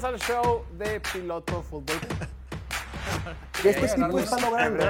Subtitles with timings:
[0.00, 1.96] Bienvenidos al show de Piloto Fútbol.
[3.62, 4.82] Este tipo está logrando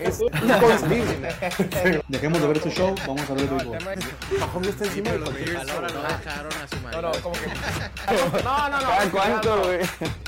[0.00, 2.02] es inconcebible.
[2.06, 3.78] Dejemos de ver su show, vamos a ver el béisbol.
[4.38, 7.02] Mahomes está encima de Los no dejaron a su No, marido.
[7.02, 7.46] no, como que.
[8.44, 8.88] No, no, no.
[8.88, 9.80] ¿Cada cuánto, güey?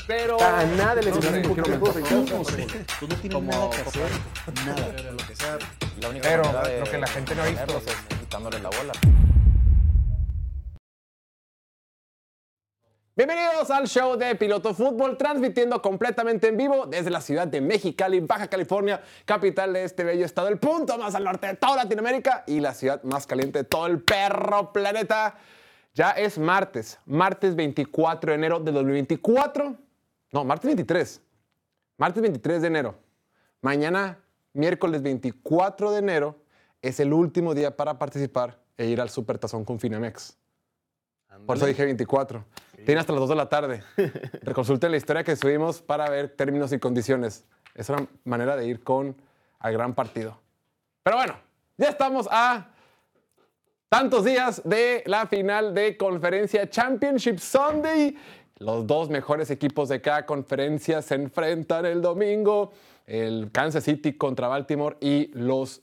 [0.09, 0.43] Pero.
[0.43, 2.67] A nada le no enseñaron un poquito Tú no sé,
[2.99, 4.11] tú no tienes nada que hacer,
[4.67, 4.87] nada.
[4.97, 5.59] Pero lo que sea,
[6.23, 6.43] Pero
[6.81, 7.83] lo que la gente no ha visto.
[7.87, 8.93] es quitándole la bola.
[13.17, 18.19] Bienvenidos al show de Piloto Fútbol, transmitiendo completamente en vivo desde la ciudad de Mexicali,
[18.19, 22.43] Baja California, capital de este bello estado, el punto más al norte de toda Latinoamérica
[22.49, 25.37] y la ciudad más caliente de todo el perro planeta.
[25.95, 29.77] Ya es martes, martes 24 de enero de 2024.
[30.33, 31.23] No, martes 23.
[31.97, 32.99] Martes 23 de enero.
[33.61, 34.19] Mañana,
[34.55, 36.43] miércoles 24 de enero,
[36.83, 40.37] es el último día para participar e ir al Supertazón con Finamex.
[41.47, 42.45] Por eso dije 24.
[42.85, 43.83] Tiene hasta las 2 de la tarde.
[44.43, 47.45] Reconsulten la historia que subimos para ver términos y condiciones.
[47.75, 49.17] Es una manera de ir con
[49.59, 50.39] al gran partido.
[51.03, 51.37] Pero bueno,
[51.79, 52.69] ya estamos a
[53.89, 58.17] tantos días de la final de conferencia Championship Sunday.
[58.59, 62.73] Los dos mejores equipos de cada conferencia se enfrentan el domingo.
[63.07, 65.83] El Kansas City contra Baltimore y los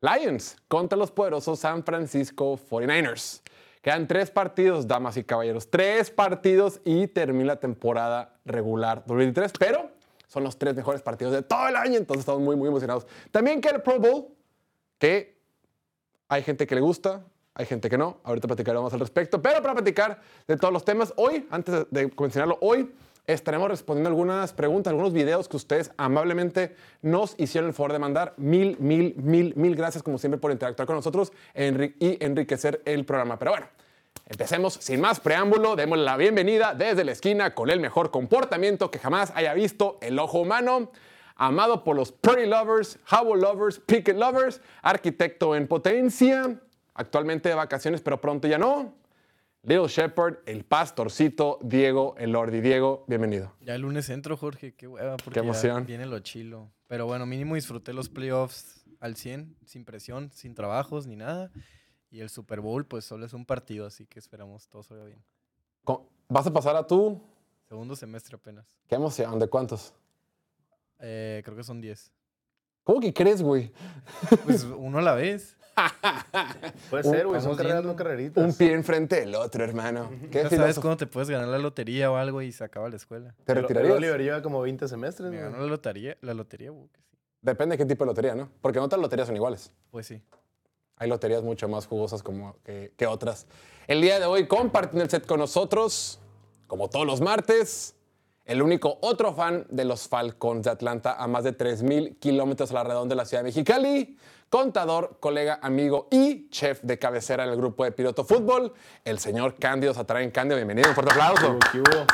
[0.00, 3.40] Lions contra los poderosos San Francisco 49ers.
[3.84, 5.68] Quedan tres partidos, damas y caballeros.
[5.70, 9.90] Tres partidos y termina la temporada regular 2023, pero
[10.26, 13.06] son los tres mejores partidos de todo el año, entonces estamos muy, muy emocionados.
[13.30, 14.28] También queda el Pro Bowl,
[14.98, 15.38] que
[16.28, 18.20] hay gente que le gusta, hay gente que no.
[18.24, 19.42] Ahorita platicaremos al respecto.
[19.42, 22.90] Pero para platicar de todos los temas, hoy, antes de mencionarlo, hoy
[23.26, 28.34] estaremos respondiendo algunas preguntas, algunos videos que ustedes amablemente nos hicieron el favor de mandar.
[28.36, 33.38] Mil, mil, mil, mil gracias, como siempre, por interactuar con nosotros y enriquecer el programa.
[33.38, 33.66] Pero bueno.
[34.26, 38.98] Empecemos sin más preámbulo, demos la bienvenida desde la esquina con el mejor comportamiento que
[38.98, 40.92] jamás haya visto el ojo humano,
[41.36, 46.58] amado por los Pretty Lovers, Howl Lovers, Picket Lovers, arquitecto en potencia,
[46.94, 48.94] actualmente de vacaciones pero pronto ya no,
[49.66, 52.60] Little Shepherd, el pastorcito Diego, el Lordi.
[52.60, 53.54] Diego, bienvenido.
[53.62, 55.86] ya el lunes entro, Jorge, qué hueva, porque Qué ya emoción.
[55.86, 56.70] viene lo chilo.
[56.86, 61.50] Pero bueno, mínimo disfruté los playoffs al 100, sin presión, sin trabajos ni nada.
[62.10, 65.24] Y el Super Bowl, pues solo es un partido, así que esperamos todo salga bien.
[66.28, 67.22] ¿Vas a pasar a tú?
[67.66, 68.66] Segundo semestre apenas.
[68.86, 69.38] ¿Qué emoción?
[69.38, 69.94] ¿De cuántos?
[70.98, 72.12] Eh, creo que son 10.
[72.84, 73.72] ¿Cómo que crees, güey?
[74.44, 75.56] Pues uno a la vez.
[76.90, 77.40] Puede ser, güey.
[77.40, 78.44] Son carreras, no carreritas.
[78.44, 80.10] Un pie enfrente del otro, hermano.
[80.30, 82.96] ¿Qué Ya sabes cuándo te puedes ganar la lotería o algo y se acaba la
[82.96, 83.34] escuela.
[83.44, 83.96] ¿Te retirarías?
[83.96, 87.16] Oliver lleva como 20 semestres, Me ganó la lotería, la lotería, güey, que sí.
[87.40, 88.50] Depende de qué tipo de lotería, ¿no?
[88.60, 89.72] Porque no todas las loterías son iguales.
[89.90, 90.22] Pues sí.
[90.96, 93.46] Hay loterías mucho más jugosas como que, que otras.
[93.86, 96.20] El día de hoy compartiendo el set con nosotros,
[96.66, 97.96] como todos los martes,
[98.44, 102.74] el único otro fan de los Falcons de Atlanta a más de 3.000 kilómetros a
[102.74, 104.18] la redonda de la ciudad de Mexicali,
[104.50, 108.72] contador, colega, amigo y chef de cabecera en el grupo de Piloto Fútbol,
[109.04, 110.30] el señor Cándido Satraen.
[110.30, 111.58] Cándido, bienvenido, un fuerte aplauso.
[111.72, 112.06] ¿Qué hubo?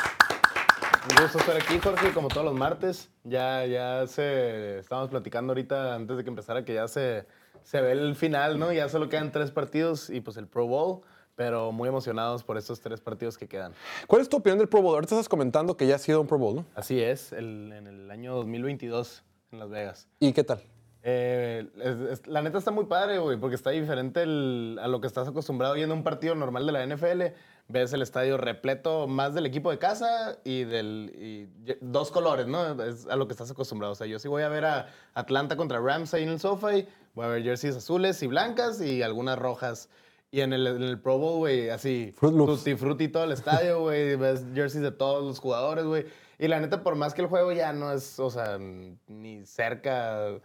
[1.09, 3.09] Un gusto estar aquí, Jorge, como todos los martes.
[3.23, 4.79] Ya, ya se...
[4.79, 7.25] Estábamos platicando ahorita, antes de que empezara, que ya se,
[7.63, 8.71] se ve el final, ¿no?
[8.71, 11.01] Ya solo quedan tres partidos y pues el Pro Bowl.
[11.41, 13.73] Pero muy emocionados por estos tres partidos que quedan.
[14.05, 14.93] ¿Cuál es tu opinión del Pro Bowl?
[14.93, 16.65] Ahorita estás comentando que ya ha sido un Pro Bowl, ¿no?
[16.75, 20.07] Así es, el- en el año 2022 en Las Vegas.
[20.19, 20.61] ¿Y qué tal?
[21.01, 25.01] Eh, es- es- la neta está muy padre, güey, porque está diferente el- a lo
[25.01, 27.33] que estás acostumbrado yendo a un partido normal de la NFL.
[27.67, 31.49] Ves el estadio repleto más del equipo de casa y del y
[31.81, 32.83] dos colores, ¿no?
[32.83, 33.93] Es a lo que estás acostumbrado.
[33.93, 36.85] O sea, yo sí voy a ver a Atlanta contra Rams ahí en el SoFi,
[37.15, 39.89] voy a ver jerseys azules y blancas y algunas rojas.
[40.31, 42.59] Y en el, en el Pro Bowl, güey, así, Fruit Loops.
[42.59, 46.05] tutti frutti todo el estadio, güey, ves jerseys de todos los jugadores, güey.
[46.39, 50.39] Y la neta, por más que el juego ya no es, o sea, ni cerca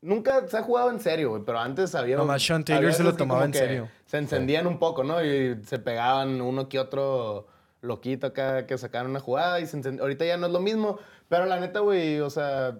[0.00, 2.16] Nunca se ha jugado en serio, güey, pero antes había...
[2.16, 3.88] Nomás Sean Taylor se lo tomaba en serio.
[4.06, 5.24] Se encendían un poco, ¿no?
[5.24, 7.46] Y se pegaban uno que otro
[7.82, 10.98] loquito acá que sacaban una jugada y se encend- Ahorita ya no es lo mismo,
[11.28, 12.78] pero la neta, güey, o sea,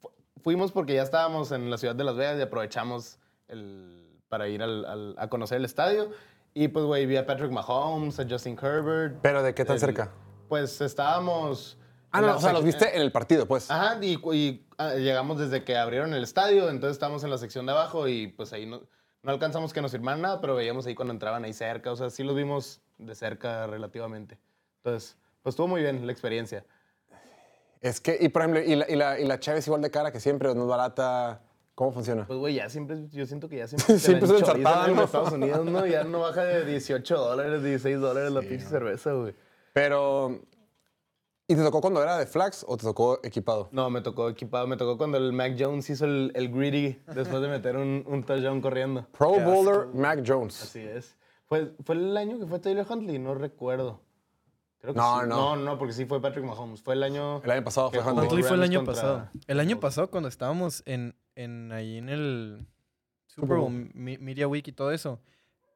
[0.00, 0.10] fu-
[0.42, 4.62] fuimos porque ya estábamos en la ciudad de Las Vegas y aprovechamos el, para ir
[4.62, 6.10] al- al- a conocer el estadio.
[6.54, 9.18] Y pues, güey, vi a Patrick Mahomes, a Justin Herbert.
[9.22, 10.12] ¿Pero de qué tan El- cerca?
[10.48, 11.78] Pues estábamos...
[12.12, 13.70] Ah, no, o sea, los viste en el partido, pues.
[13.70, 17.66] Ajá, y, y, ah, llegamos desde que abrieron el estadio, entonces estábamos en la sección
[17.66, 18.82] de abajo y pues ahí no,
[19.22, 22.08] no alcanzamos que nos firmaran nada, pero veíamos ahí cuando entraban ahí cerca, o sea,
[22.08, 24.38] sí los vimos de cerca relativamente.
[24.78, 26.64] Entonces, pues estuvo muy bien la experiencia.
[27.82, 29.90] Es que, y por ejemplo, y la, y la, y la chave es igual de
[29.90, 31.42] cara que siempre, no es barata.
[31.76, 32.26] ¿Cómo funciona?
[32.26, 35.04] Pues, güey, ya siempre, yo siento que ya siempre, Siempre se ensartada, en ¿no?
[35.04, 35.86] Estados Unidos, ¿no?
[35.86, 39.34] Ya no baja de 18 dólares, 16 dólares la pinche cerveza, güey.
[39.74, 40.40] Pero
[41.48, 43.68] ¿Y te tocó cuando era de flags o te tocó equipado?
[43.72, 44.66] No, me tocó equipado.
[44.66, 48.24] Me tocó cuando el Mac Jones hizo el, el greedy después de meter un, un
[48.24, 49.06] touchdown corriendo.
[49.16, 50.62] Pro Bowler Mac Jones.
[50.62, 51.14] Así es.
[51.44, 53.18] ¿Fue, ¿Fue el año que fue Taylor Huntley?
[53.18, 54.00] No recuerdo.
[54.80, 55.26] Creo que No, sí.
[55.28, 55.56] no.
[55.56, 56.82] No, no, porque sí fue Patrick Mahomes.
[56.82, 57.42] Fue el año...
[57.42, 58.24] El año pasado fue Huntley.
[58.28, 59.30] Huntley fue el año contra- pasado.
[59.46, 62.66] El año pasado cuando estábamos en, en ahí en el
[63.26, 65.20] Super Bowl, Mi- Media Week y todo eso,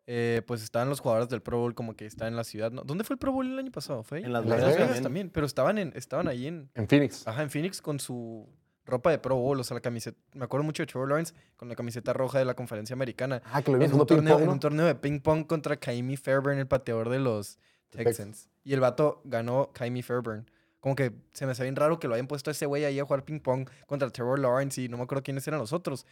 [0.07, 2.71] eh, pues estaban los jugadores del Pro Bowl como que estaban en la ciudad.
[2.73, 2.83] ¿no?
[2.83, 4.03] ¿Dónde fue el Pro Bowl el año pasado?
[4.03, 4.25] ¿Fue ahí?
[4.25, 5.31] En Las Las Vegas, Vegas también.
[5.31, 7.27] Pero estaban, en, estaban ahí en, En Phoenix.
[7.27, 8.49] ajá, en Phoenix con su
[8.85, 10.19] ropa de Pro Bowl, o sea, la camiseta.
[10.35, 13.41] Me acuerdo mucho de Trevor Lawrence con la camiseta roja de la conferencia americana.
[13.53, 14.53] Ah, que lo En vimos un, jugando torneo, ping-pong, en ¿no?
[14.53, 17.59] un torneo de ping pong contra Kaimi Fairburn, el pateador de los
[17.91, 18.49] Texans.
[18.65, 20.51] Y el vato ganó Kaimi Fairburn.
[20.81, 22.99] Como que se me hace bien raro que lo hayan puesto a ese güey ahí
[22.99, 26.07] a jugar ping pong contra Trevor Lawrence y no me acuerdo quiénes eran los otros.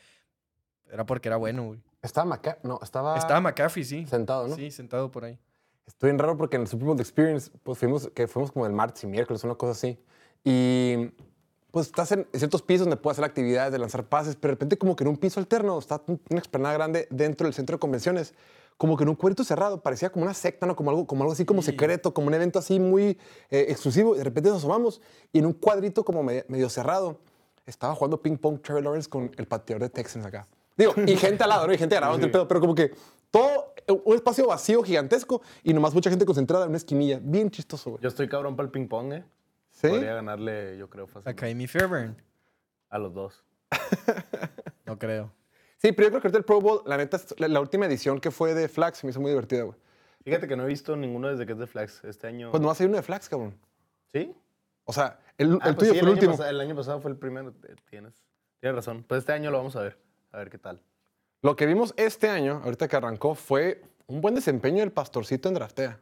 [0.90, 1.80] Era porque era bueno, güey.
[2.02, 2.58] Estaba Maca...
[2.62, 3.16] No, estaba...
[3.16, 4.06] Estaba McCaffrey, sí.
[4.06, 4.54] sentado, ¿no?
[4.56, 5.38] Sí, sentado por ahí.
[5.86, 8.72] Estoy bien raro porque en el Super Bowl Experience, pues fuimos, que fuimos como el
[8.72, 9.98] martes y miércoles, una cosa así.
[10.44, 11.10] Y
[11.70, 14.78] pues estás en ciertos pisos donde puedes hacer actividades de lanzar pases, pero de repente
[14.78, 17.80] como que en un piso alterno, está un- una explanada grande dentro del centro de
[17.80, 18.34] convenciones,
[18.78, 20.76] como que en un cuarto cerrado, parecía como una secta, ¿no?
[20.76, 23.18] Como algo, como algo así como secreto, como un evento así muy
[23.50, 24.14] eh, exclusivo.
[24.14, 25.02] Y de repente nos asomamos
[25.32, 27.18] y en un cuadrito como medio, medio cerrado
[27.66, 30.46] estaba jugando ping pong Trevor Lawrence con el pateador de Texans acá.
[30.76, 31.74] Digo, y gente al lado, ¿no?
[31.74, 32.92] Y gente grabando el pedo, pero como que
[33.32, 37.18] todo, un espacio vacío gigantesco y nomás mucha gente concentrada en una esquinilla.
[37.20, 38.02] Bien chistoso, güey.
[38.02, 39.24] Yo estoy cabrón para el ping-pong, ¿eh?
[39.72, 39.88] ¿Sí?
[39.88, 41.34] Podría ganarle, yo creo, A fácil.
[41.34, 42.16] Kaimi Fairburn.
[42.90, 43.44] A los dos.
[44.86, 45.30] No creo.
[45.78, 48.20] Sí, pero yo creo que ahorita el Pro Bowl, la neta, la, la última edición
[48.20, 49.76] que fue de Flags se me hizo muy divertida, güey.
[50.24, 52.02] Fíjate que no he visto ninguno desde que es de Flags.
[52.04, 52.50] Este año...
[52.50, 53.56] Pues nomás hay uno de Flags, cabrón.
[54.12, 54.34] ¿Sí?
[54.84, 56.32] O sea, el, Ah, el pues tuyo sí, fue el último.
[56.32, 57.54] pasado- el año pasado fue el primero.
[57.68, 58.12] eh, Tienes,
[58.60, 59.04] tienes razón.
[59.06, 59.98] Pues este año lo vamos a ver.
[60.32, 60.82] A ver qué tal.
[61.42, 65.54] Lo que vimos este año, ahorita que arrancó, fue un buen desempeño del pastorcito en
[65.54, 66.00] draftea.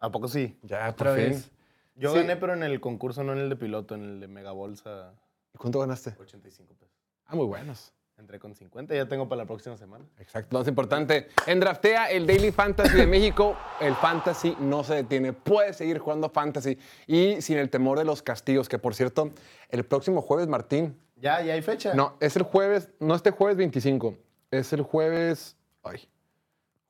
[0.00, 0.58] ¿A poco sí?
[0.62, 1.30] Ya, Otra por fin.
[1.32, 1.50] vez.
[1.96, 2.20] Yo Sí.
[2.20, 5.12] gané, pero en el concurso, no en el de piloto, en el de Megabolsa,
[5.54, 6.14] ¿Y cuánto ganaste?
[6.18, 6.94] 85 pesos.
[7.26, 7.92] Ah, muy buenos.
[8.18, 10.04] Entré con 50, ya tengo para la próxima semana.
[10.18, 11.28] Exacto, lo más importante.
[11.46, 15.32] En Draftea, el Daily Fantasy de México, el Fantasy no se detiene.
[15.32, 16.76] Puedes seguir jugando Fantasy
[17.06, 19.30] y sin el temor de los castigos, que por cierto,
[19.68, 20.98] el próximo jueves, Martín.
[21.14, 21.94] Ya, ya hay fecha.
[21.94, 24.16] No, es el jueves, no este jueves 25,
[24.50, 25.56] es el jueves.
[25.84, 26.08] Ay.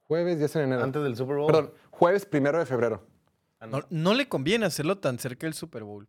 [0.04, 0.82] Jueves 10 de enero.
[0.82, 1.46] Antes del Super Bowl.
[1.46, 3.04] Perdón, jueves primero de febrero.
[3.60, 3.80] Ah, no.
[3.80, 6.08] No, no le conviene hacerlo tan cerca del Super Bowl.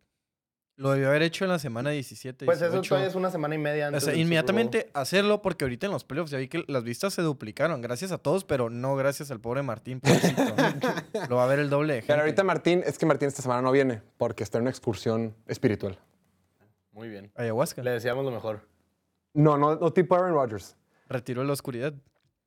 [0.80, 2.46] Lo debió haber hecho en la semana 17.
[2.46, 2.88] Pues eso 18.
[2.88, 4.02] todavía es una semana y media O antes.
[4.02, 7.12] sea, del Super inmediatamente hacerlo porque ahorita en los playoffs ya vi que las vistas
[7.12, 7.82] se duplicaron.
[7.82, 10.00] Gracias a todos, pero no gracias al pobre Martín.
[11.28, 12.12] Lo va a ver el doble de gente.
[12.14, 15.34] Pero ahorita Martín, es que Martín esta semana no viene porque está en una excursión
[15.46, 15.98] espiritual.
[16.92, 17.30] Muy bien.
[17.34, 17.82] Ayahuasca.
[17.82, 18.62] Le deseamos lo mejor.
[19.34, 20.78] No, no, no tipo Aaron Rodgers.
[21.10, 21.92] Retiró la oscuridad.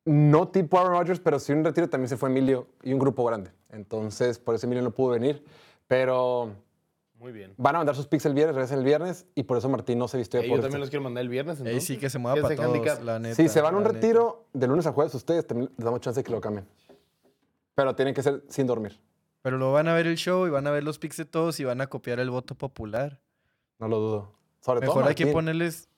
[0.05, 3.23] No tipo Aaron Rodgers, pero sí un retiro también se fue Emilio y un grupo
[3.25, 3.51] grande.
[3.69, 5.43] Entonces, por eso Emilio no pudo venir.
[5.87, 6.55] Pero
[7.23, 7.53] Muy bien.
[7.55, 10.09] van a mandar sus picks el viernes, regresan el viernes y por eso Martín no
[10.09, 11.57] se vistió de Ey, yo también los quiero mandar el viernes.
[11.59, 11.85] Entonces.
[11.85, 13.01] sí que se mueva ¿Qué para todos, handicap?
[13.01, 13.35] la neta.
[13.35, 14.01] Si se van a un la neta.
[14.01, 16.67] retiro de lunes a jueves, ustedes también les damos chance de que lo cambien.
[17.75, 18.99] Pero tienen que ser sin dormir.
[19.41, 21.59] Pero lo van a ver el show y van a ver los picks de todos
[21.61, 23.21] y van a copiar el voto popular.
[23.79, 24.31] No lo dudo.
[24.59, 25.89] Sobre todo Mejor hay que Martín, ponerles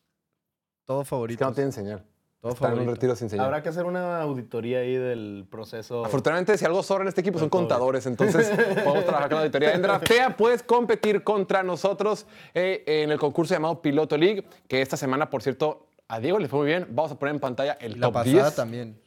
[0.85, 1.39] todo es favorito.
[1.39, 2.05] que no tienen señal.
[2.49, 3.45] En un retiro sin señal.
[3.45, 6.05] Habrá que hacer una auditoría ahí del proceso.
[6.05, 8.49] Afortunadamente, si algo sobra en este equipo son contadores, entonces
[8.83, 9.73] podemos trabajar con la auditoría.
[9.73, 14.97] En Draftea puedes competir contra nosotros eh, en el concurso llamado Piloto League, que esta
[14.97, 16.87] semana, por cierto, a Diego le fue muy bien.
[16.91, 18.55] Vamos a poner en pantalla el Y la top pasada 10.
[18.55, 19.01] también.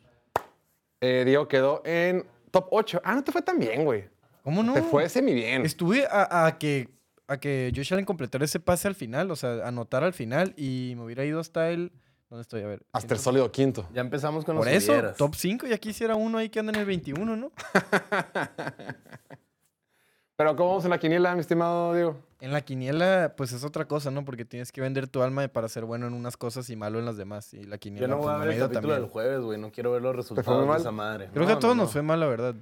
[1.01, 3.03] Eh, Diego quedó en top 8.
[3.05, 4.09] Ah, no te fue tan bien, güey.
[4.43, 4.75] ¿Cómo no?
[4.75, 5.65] Te fue semi bien.
[5.65, 6.89] Estuve a, a que
[7.29, 10.95] a que Josh Allen completara ese pase al final, o sea, anotar al final y
[10.97, 11.93] me hubiera ido hasta el...
[12.31, 12.63] ¿Dónde estoy?
[12.63, 12.83] A ver.
[12.93, 13.89] Hasta el sólido quinto.
[13.95, 16.81] Ya empezamos con Por los eso, top 5, ya quisiera uno ahí que anda en
[16.81, 17.53] el 21, ¿no?
[20.37, 22.17] Pero ¿cómo vamos en la quiniela, mi estimado Diego?
[22.41, 24.25] En la quiniela, pues es otra cosa, ¿no?
[24.25, 27.07] Porque tienes que vender tu alma para ser bueno en unas cosas y malo en
[27.07, 27.53] las demás.
[27.55, 29.03] Y la quiniela Yo no voy pues, a ver el ido capítulo también.
[29.03, 29.59] del jueves, güey.
[29.59, 31.31] No quiero ver los resultados de esa madre.
[31.33, 31.93] Creo No, que a todos no, nos no.
[31.93, 32.55] fue mal, la verdad.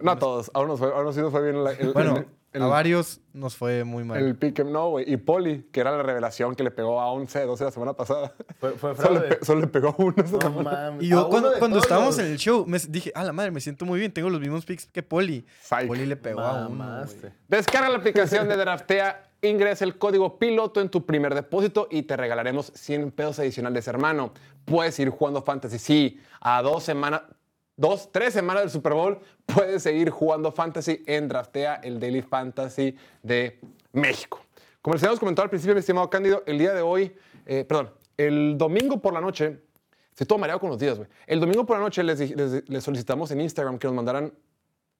[0.00, 0.50] No a todos.
[0.54, 2.62] A unos, fue, a unos sí nos fue bien en la- el, Bueno, el- el-
[2.62, 4.18] a varios nos fue muy mal.
[4.18, 5.10] el pick 'em, no, güey.
[5.12, 8.32] Y Poli, que era la revelación que le pegó a 11, 12 la semana pasada.
[8.58, 9.36] Fue, fue Solo le, fraude.
[9.36, 11.02] pe- solo le pegó a uno No mames.
[11.02, 13.60] Y A yo cuando, cuando estábamos en el show, me dije, ah, la madre, me
[13.60, 15.44] siento muy bien, tengo los mismos picks que Poli.
[15.62, 15.86] Psych.
[15.86, 17.04] Poli le pegó a uno.
[17.48, 22.16] Descarga la aplicación de Draftea, ingresa el código piloto en tu primer depósito y te
[22.16, 24.32] regalaremos 100 pesos adicionales, hermano.
[24.64, 25.78] Puedes ir jugando Fantasy.
[25.78, 27.22] Sí, a dos semanas,
[27.78, 32.94] dos, tres semanas del Super Bowl, puedes seguir jugando Fantasy en Draftea, el Daily Fantasy
[33.22, 33.58] de
[33.92, 34.42] México.
[34.82, 37.16] Como les habíamos comentado al principio, mi estimado Cándido, el día de hoy,
[37.46, 39.60] eh, perdón, el domingo por la noche,
[40.10, 41.08] estoy todo mareado con los días, güey.
[41.26, 42.18] El domingo por la noche les,
[42.84, 44.32] solicitamos en Instagram que nos mandaran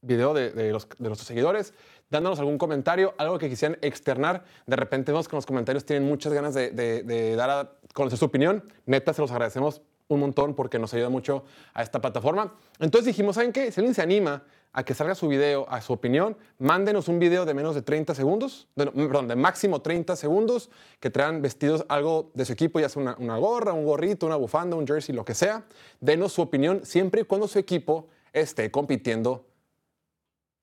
[0.00, 1.74] video de, los, de nuestros seguidores,
[2.08, 4.44] dándonos algún comentario, algo que quisieran externar.
[4.66, 7.72] De repente vemos que en los comentarios tienen muchas ganas de, de- de dar a
[7.92, 8.62] conocer su opinión.
[8.86, 12.54] Neta, se los agradecemos un montón porque nos ayuda mucho a esta plataforma.
[12.80, 13.70] Entonces dijimos, ¿saben qué?
[13.70, 17.44] Si alguien se anima a que salga su video, a su opinión, mándenos un video
[17.44, 22.30] de menos de 30 segundos, de- perdón, de máximo 30 segundos, que traigan vestidos algo
[22.34, 25.24] de su equipo, ya sea una, una gorra, un gorrito, una bufanda, un jersey, lo
[25.24, 25.64] que sea.
[26.00, 29.46] Denos su opinión siempre y cuando su equipo esté compitiendo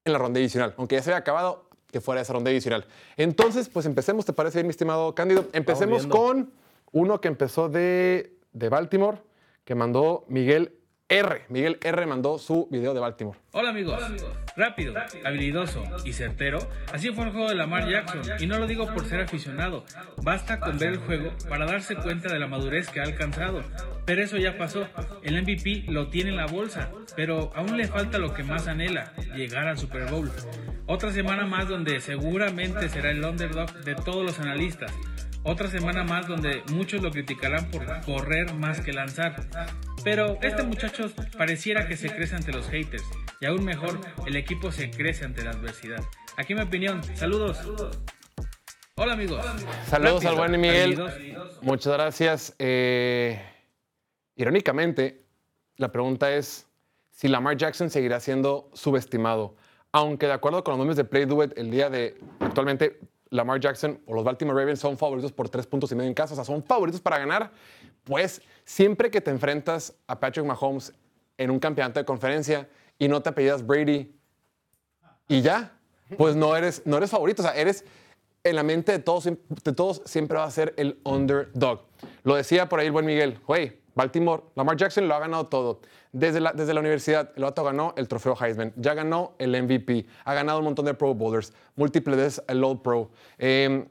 [0.06, 2.86] en la ronda divisional, aunque ya se haya acabado, que fuera esa ronda divisional.
[3.18, 5.46] Entonces, pues empecemos, ¿te parece bien, mi estimado Cándido?
[5.54, 6.52] Empecemos con
[6.92, 9.18] uno que empezó de, de Baltimore,
[9.66, 10.74] que mandó Miguel
[11.08, 11.46] R.
[11.50, 13.38] Miguel R mandó su video de Baltimore.
[13.52, 14.02] Hola amigos.
[14.56, 14.94] Rápido,
[15.24, 16.60] habilidoso y certero.
[16.92, 18.22] Así fue el juego de Lamar Jackson.
[18.40, 19.84] Y no lo digo por ser aficionado.
[20.24, 23.62] Basta con ver el juego para darse cuenta de la madurez que ha alcanzado.
[24.06, 24.88] Pero eso ya pasó.
[25.22, 26.90] El MVP lo tiene en la bolsa.
[27.16, 30.32] Pero aún le falta lo que más anhela, llegar al Super Bowl.
[30.88, 34.92] Otra semana más donde seguramente será el underdog de todos los analistas.
[35.48, 39.36] Otra semana más donde muchos lo criticarán por correr más que lanzar.
[40.04, 43.04] Pero este muchacho pareciera que se crece ante los haters.
[43.40, 46.04] Y aún mejor, el equipo se crece ante la adversidad.
[46.38, 47.04] Aquí mi opinión.
[47.14, 47.60] Saludos.
[48.96, 49.46] Hola amigos.
[49.86, 51.00] Saludos Rápido, al buen Miguel.
[51.62, 52.56] Muchas gracias.
[52.58, 53.40] Eh,
[54.36, 55.28] irónicamente,
[55.78, 56.68] la pregunta es
[57.12, 59.56] si Lamar Jackson seguirá siendo subestimado.
[59.92, 63.00] Aunque de acuerdo con los números de Play Do It, el día de actualmente
[63.30, 66.34] Lamar Jackson o los Baltimore Ravens son favoritos por tres puntos y medio en casa,
[66.34, 67.52] o sea, son favoritos para ganar,
[68.04, 70.94] pues siempre que te enfrentas a Patrick Mahomes
[71.38, 74.14] en un campeonato de conferencia y no te apellidas Brady
[75.28, 75.78] y ya,
[76.18, 77.84] pues no eres, no eres favorito, o sea, eres
[78.44, 81.86] en la mente de todos, de todos siempre va a ser el underdog.
[82.24, 85.80] Lo decía por ahí el buen Miguel, güey, Baltimore, Lamar Jackson lo ha ganado todo.
[86.12, 90.06] Desde la, desde la universidad, el vato ganó el trofeo Heisman, ya ganó el MVP,
[90.26, 93.10] ha ganado un montón de Pro Bowlers, múltiples veces el All Pro.
[93.38, 93.88] Eh,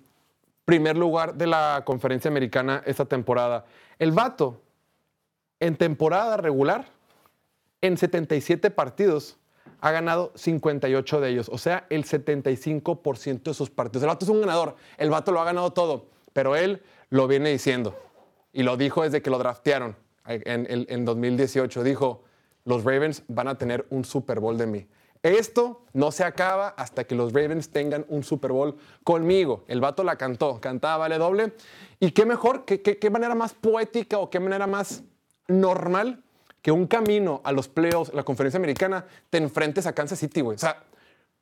[0.64, 3.64] primer lugar de la conferencia americana esta temporada.
[3.99, 4.61] El vato,
[5.61, 6.87] en temporada regular,
[7.80, 9.38] en 77 partidos,
[9.80, 11.50] ha ganado 58 de ellos.
[11.52, 14.02] O sea, el 75% de sus partidos.
[14.02, 14.76] El vato es un ganador.
[14.96, 16.06] El vato lo ha ganado todo.
[16.32, 17.94] Pero él lo viene diciendo.
[18.54, 19.96] Y lo dijo desde que lo draftearon
[20.26, 21.82] en, en- en 2018.
[21.84, 22.23] Dijo,
[22.64, 24.87] los Ravens van a tener un Super Bowl de mí.
[25.23, 29.64] Esto no se acaba hasta que los Ravens tengan un Super Bowl conmigo.
[29.68, 31.52] El vato la cantó, cantaba vale doble.
[31.99, 35.02] Y qué mejor, qué, qué- qué manera más poética o qué manera más
[35.49, 36.23] normal
[36.62, 40.56] que un camino a los playoffs, la conferencia americana, te enfrentes a Kansas City, güey.
[40.56, 40.82] O sea,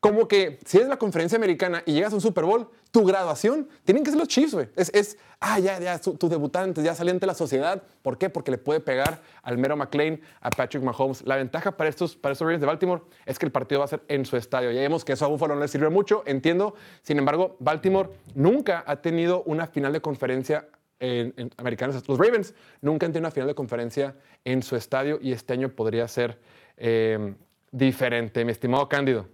[0.03, 3.69] como que si eres la conferencia americana y llegas a un Super Bowl, tu graduación
[3.85, 4.69] tienen que ser los Chiefs, güey.
[4.75, 7.81] Es, es, ah, ya, ya, tu, tu debutante, ya salió ante la sociedad.
[8.03, 8.29] ¿Por qué?
[8.29, 11.23] Porque le puede pegar al mero McLean, a Patrick Mahomes.
[11.25, 13.89] La ventaja para estos, para estos Ravens de Baltimore es que el partido va a
[13.89, 14.73] ser en su estadio.
[14.73, 16.75] Ya vemos que eso a Buffalo no le sirve mucho, entiendo.
[17.03, 20.67] Sin embargo, Baltimore nunca ha tenido una final de conferencia
[20.99, 22.03] en, en americanos.
[22.09, 25.69] Los Ravens nunca han tenido una final de conferencia en su estadio y este año
[25.69, 26.41] podría ser
[26.77, 27.35] eh,
[27.71, 28.45] diferente.
[28.45, 29.29] Mi estimado Cándido,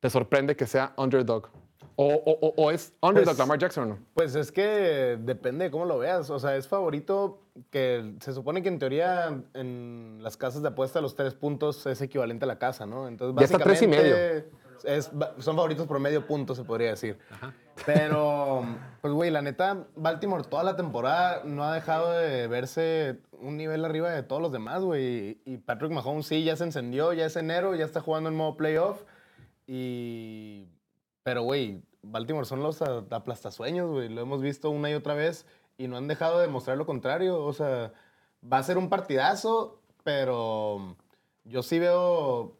[0.00, 1.48] ¿te sorprende que sea underdog?
[2.00, 3.98] ¿O, o- o- es underdog Pues- Lamar Jackson o no?
[4.14, 6.30] Pues es que depende de cómo lo veas.
[6.30, 7.40] O sea, es favorito
[7.70, 12.00] que se supone que en teoría en las casas de apuesta los tres puntos es
[12.00, 13.08] equivalente a la casa, ¿no?
[13.08, 14.14] Entonces, Ya está tres y medio.
[14.14, 14.48] básicamente,
[14.84, 15.10] es-
[15.42, 17.18] son favoritos por medio punto, se podría decir.
[17.84, 18.64] Pero,
[19.00, 23.84] pues, güey, la neta, Baltimore toda la temporada no ha dejado de verse un nivel
[23.84, 25.40] arriba de todos los demás, güey.
[25.44, 28.56] Y Patrick Mahomes sí, ya se encendió, ya es enero, ya está jugando en modo
[28.56, 29.02] playoff.
[29.68, 30.66] Y...
[31.22, 34.08] Pero, güey, Baltimore son los aplastasueños, güey.
[34.08, 35.46] Lo hemos visto una y otra vez
[35.76, 37.44] y no han dejado de demostrar lo contrario.
[37.44, 37.92] O sea,
[38.50, 40.96] va a ser un partidazo, pero
[41.44, 42.56] yo sí veo,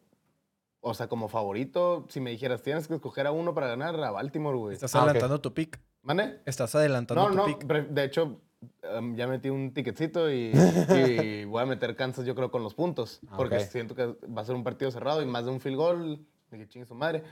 [0.83, 4.11] o sea, como favorito, si me dijeras, tienes que escoger a uno para ganar, a
[4.11, 4.75] Baltimore, güey.
[4.75, 5.81] Estás Ah, adelantando tu pick.
[6.03, 6.41] ¿Mande?
[6.45, 7.67] Estás adelantando No, tu no, pick.
[7.67, 8.41] pre- de hecho,
[8.83, 10.53] em, ya metí un ticketcito y,
[11.43, 13.21] y voy a meter Kansas, yo creo, con los puntos.
[13.35, 13.63] Porque Ok.
[13.63, 16.59] siento que va a ser un partido cerrado y más de un field goal, de
[16.59, 17.23] que chingue su madre.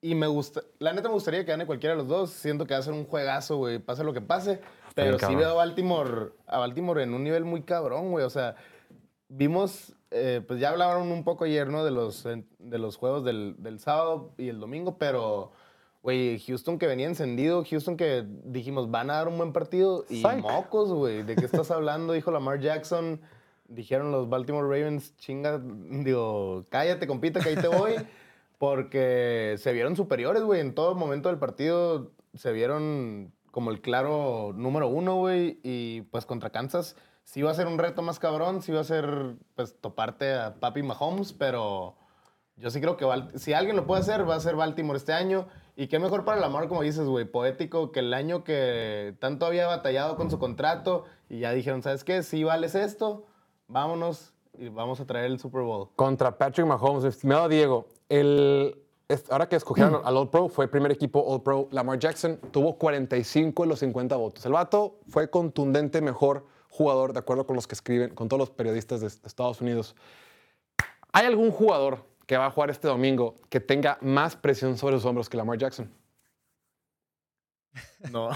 [0.00, 2.30] Y me gusta, la neta me gustaría que gane cualquiera de los dos.
[2.30, 4.60] Siento que va a ser un juegazo, güey, pase lo que pase.
[4.94, 5.38] Pero sí cabrón.
[5.38, 8.24] veo a Baltimore, a Baltimore en un nivel muy cabrón, güey.
[8.24, 8.54] O sea,
[9.28, 11.84] vimos, eh, pues ya hablaron un poco ayer, ¿no?
[11.84, 15.50] De los, de los juegos del, del sábado y el domingo, pero,
[16.02, 20.22] güey, Houston que venía encendido, Houston que dijimos, van a dar un buen partido y
[20.22, 20.38] Psych.
[20.38, 21.24] mocos, güey.
[21.24, 22.12] ¿De qué estás hablando?
[22.12, 23.20] Dijo Lamar Jackson.
[23.66, 27.94] Dijeron los Baltimore Ravens, chinga, digo, cállate, compita, que ahí te voy.
[28.58, 30.60] Porque se vieron superiores, güey.
[30.60, 35.60] En todo momento del partido se vieron como el claro número uno, güey.
[35.62, 38.60] Y pues contra Kansas sí va a ser un reto más cabrón.
[38.62, 41.96] Sí va a ser, pues, toparte a Papi Mahomes, pero
[42.60, 43.06] Yo sí creo que
[43.38, 45.46] si alguien lo puede hacer, va a ser Baltimore este año.
[45.76, 49.68] Y qué mejor para Lamar, como dices, güey, poético, que el año que tanto había
[49.68, 52.24] batallado con su contrato y ya dijeron, ¿sabes qué?
[52.24, 53.26] Si vales esto,
[53.68, 55.90] vámonos y vamos a traer el Super Bowl.
[55.94, 58.76] Contra Patrick Mahomes, estimado Diego, el,
[59.30, 61.68] ahora que escogieron al All Pro, fue el primer equipo All Pro.
[61.72, 64.44] Lamar Jackson tuvo 45 de los 50 votos.
[64.46, 68.50] El vato fue contundente mejor jugador, de acuerdo con los que escriben, con todos los
[68.50, 69.96] periodistas de, Estados Unidos.
[71.12, 75.06] ¿Hay algún jugador que va a jugar este domingo que tenga más presión sobre sus
[75.06, 75.90] hombros que Lamar Jackson?
[78.10, 78.30] No.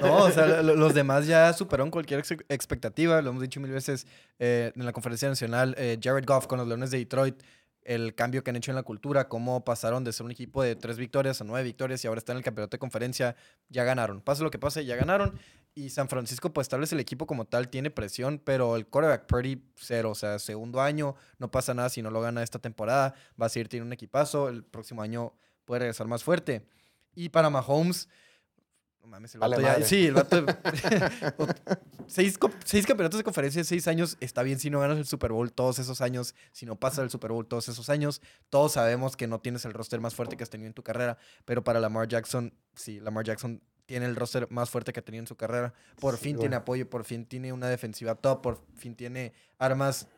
[0.00, 3.20] No, o sea, lo- los demás ya superaron cualquier ex- expectativa.
[3.22, 4.06] Lo hemos dicho mil veces
[4.38, 5.74] eh, en la conferencia nacional.
[5.78, 7.40] eh, Jared Goff con los Leones de Detroit,
[7.84, 10.74] el cambio que han hecho en la cultura, cómo pasaron de ser un equipo de
[10.74, 13.36] tres victorias a nueve victorias y ahora están en el campeonato de conferencia,
[13.68, 14.20] ya ganaron.
[14.20, 15.38] Pase lo que pase, ya ganaron.
[15.74, 19.26] Y San Francisco, pues tal vez el equipo como tal tiene presión, pero el quarterback
[19.26, 20.10] Purdy cero.
[20.10, 23.14] O sea, segundo año, no pasa nada si no lo gana esta temporada.
[23.40, 24.48] Va a seguir teniendo un equipazo.
[24.48, 26.66] El próximo año puede regresar más fuerte.
[27.14, 28.08] Y para Mahomes,
[29.04, 29.86] no mames, el Vale vato ya-.
[29.86, 30.44] Sí, el vato.
[32.06, 34.16] seis, seis campeonatos de conferencia en seis años.
[34.20, 36.34] Está bien si no ganas el Super Bowl todos esos años.
[36.52, 38.22] Si no pasas el Super Bowl todos esos años.
[38.48, 41.18] Todos sabemos que no tienes el roster más fuerte que has tenido en tu carrera.
[41.44, 45.22] Pero para Lamar Jackson, sí, Lamar Jackson tiene el roster más fuerte que ha tenido
[45.22, 45.74] en su carrera.
[46.00, 50.08] Por fin tiene apoyo, por fin tiene una defensiva top, por fin tiene armas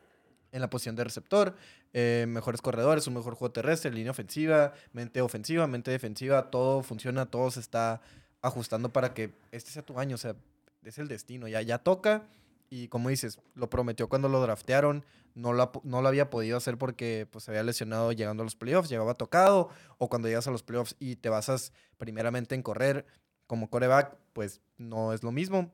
[0.53, 1.57] en la posición de receptor,
[1.93, 7.27] eh, mejores corredores, un mejor juego terrestre, línea ofensiva, mente ofensiva, mente defensiva, todo funciona,
[7.27, 8.01] todo se está
[8.43, 10.37] ajustando para que este sea tu año, o sea,
[10.85, 12.27] es el destino, ya, ya toca
[12.71, 16.79] y como dices, lo prometió cuando lo draftearon, no lo, no lo había podido hacer
[16.79, 20.51] porque pues, se había lesionado llegando a los playoffs, llegaba tocado, o cuando llegas a
[20.51, 23.07] los playoffs y te basas primeramente en correr
[23.47, 25.71] como coreback, pues no es lo mismo.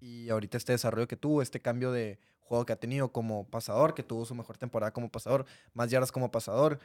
[0.00, 3.94] Y ahorita este desarrollo que tuvo, este cambio de juego que ha tenido como pasador,
[3.94, 6.78] que tuvo su mejor temporada como pasador, más yardas como pasador.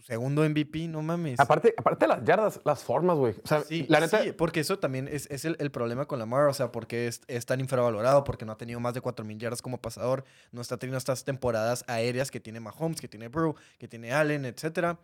[0.00, 1.38] Su segundo MVP, no mames.
[1.38, 3.34] Aparte, aparte las yardas, las formas, güey.
[3.44, 6.18] O sea, Sí, la neta, sí, porque eso también es, es el, el problema con
[6.18, 9.38] Lamar, o sea, porque es, es tan infravalorado, porque no ha tenido más de 4.000
[9.38, 13.54] yardas como pasador, no está teniendo estas temporadas aéreas que tiene Mahomes, que tiene Brew,
[13.78, 14.98] que tiene Allen, etcétera.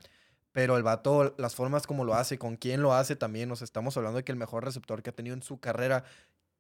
[0.53, 3.95] Pero el vato, las formas como lo hace, con quién lo hace también, nos estamos
[3.99, 6.05] hablando de que el mejor receptor que ha tenido en su carrera,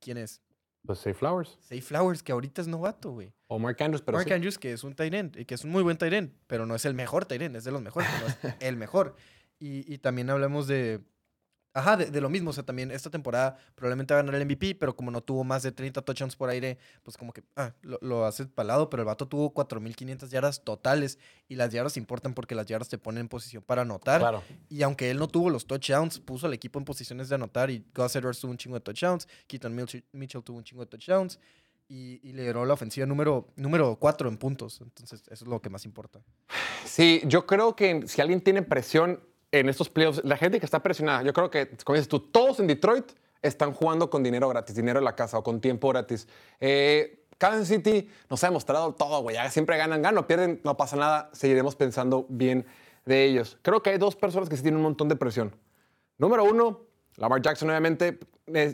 [0.00, 0.42] ¿quién es?
[0.86, 3.32] Pues Say Flowers Say Flowers, que ahorita es novato, güey.
[3.48, 4.34] o Mark Andrews, pero Mark sí.
[4.34, 6.84] Andrews, que es un end, y que es un muy buen end, pero no es
[6.84, 9.16] el mejor end, es de los mejores, pero no es el mejor.
[9.58, 11.00] Y, y también hablamos de,
[11.76, 14.46] ajá, de, de lo mismo, o sea, también esta temporada probablemente va a ganar el
[14.46, 17.72] MVP, pero como no tuvo más de 30 touchdowns por aire, pues como que ah,
[17.82, 22.34] lo, lo hace palado, pero el vato tuvo 4.500 yardas totales, y las yardas importan
[22.34, 24.20] porque las yardas te ponen en posición para anotar.
[24.20, 24.42] Claro.
[24.68, 27.84] Y aunque él no tuvo los touchdowns, puso al equipo en posiciones de anotar y
[27.94, 31.38] Gus Edwards tuvo un chingo de touchdowns, Keaton Mitchell, Mitchell tuvo un chingo de touchdowns
[31.88, 34.80] y, y lideró la ofensiva número, número 4 en puntos.
[34.80, 36.20] Entonces, eso es lo que más importa.
[36.84, 39.20] Sí, yo creo que si alguien tiene presión
[39.52, 42.60] en estos playoffs, la gente que está presionada, yo creo que, como dices tú, todos
[42.60, 46.26] en Detroit están jugando con dinero gratis, dinero en la casa o con tiempo gratis.
[46.60, 49.36] Eh, Kansas City nos ha demostrado todo, güey.
[49.50, 51.30] Siempre ganan, ganan, pierden, no pasa nada.
[51.32, 52.66] Seguiremos pensando bien
[53.04, 53.58] de ellos.
[53.62, 55.54] Creo que hay dos personas que sí tienen un montón de presión.
[56.18, 58.18] Número uno, Lamar Jackson, obviamente.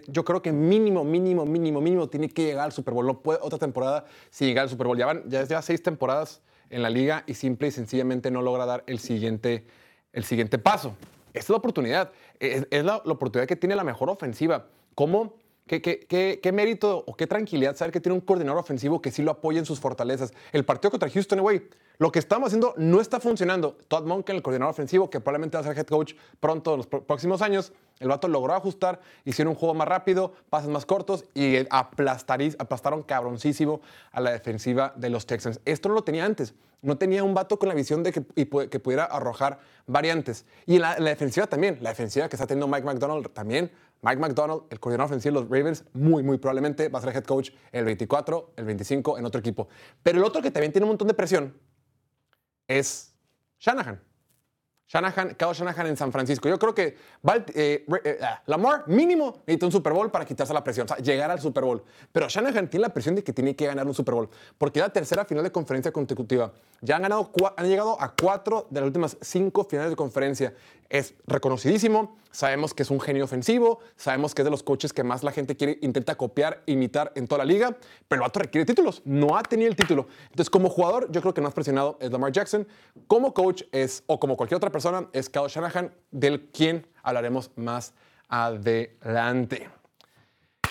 [0.06, 3.06] yo creo que mínimo, mínimo, mínimo, mínimo tiene que llegar al Super Bowl.
[3.06, 4.98] No puede otra temporada sin llegar al Super Bowl.
[4.98, 8.64] Ya van ya, ya seis temporadas en la liga y simple y sencillamente no logra
[8.64, 9.66] dar el siguiente,
[10.12, 10.94] el siguiente paso.
[11.32, 12.12] Esta es la oportunidad.
[12.38, 14.66] Es, la, la oportunidad que tiene la mejor ofensiva.
[14.94, 15.34] ¿Cómo?
[15.80, 19.58] ¿Qué, mérito o qué tranquilidad saber que tiene un coordinador ofensivo que sí lo apoya
[19.58, 20.32] en sus fortalezas?
[20.52, 21.62] El partido contra Houston, güey,
[21.96, 23.78] lo que estamos haciendo no está funcionando.
[23.88, 26.86] Todd Monken, el coordinador ofensivo, que probablemente va a ser head coach pronto en los
[26.86, 31.58] próximos años, el vato logró ajustar, hicieron un juego más rápido, pases más cortos y
[31.70, 33.80] aplastaron cabroncísimo
[34.10, 35.60] a la defensiva de los Texans.
[35.64, 36.54] Esto no lo tenía antes.
[36.82, 38.20] No tenía un vato con la visión de que,
[38.80, 40.44] pudiera arrojar variantes.
[40.66, 43.70] Y la, la defensiva también, la defensiva que está teniendo Mike McDonald también.
[44.02, 47.24] Mike McDonald, el coordinador ofensivo de los Ravens, muy, muy probablemente va a ser head
[47.24, 49.68] coach el 24, el 25 en otro equipo.
[50.02, 51.54] Pero el otro que también tiene un montón de presión
[52.66, 53.14] es
[53.60, 54.00] Shanahan.
[54.92, 56.50] Shanahan, Kyle Shanahan en San Francisco.
[56.50, 60.52] Yo creo que Balt- eh, eh, ah, Lamar mínimo necesita un Super Bowl para quitarse
[60.52, 61.82] la presión, o sea, llegar al Super Bowl.
[62.12, 64.28] Pero Shanahan tiene la presión de que tiene que ganar un Super Bowl,
[64.58, 66.52] porque es la tercera final de conferencia consecutiva.
[66.82, 70.52] Ya han, ganado, han llegado a cuatro de las últimas cinco finales de conferencia.
[70.90, 75.02] Es reconocidísimo, sabemos que es un genio ofensivo, sabemos que es de los coaches que
[75.02, 77.78] más la gente quiere, intenta copiar, imitar en toda la liga,
[78.08, 80.06] pero el vato requiere títulos, no ha tenido el título.
[80.24, 82.68] Entonces, como jugador, yo creo que más presionado es Lamar Jackson.
[83.06, 84.81] Como coach es, o como cualquier otra persona,
[85.12, 87.94] es Kyle Shanahan, del quien hablaremos más
[88.28, 89.68] adelante.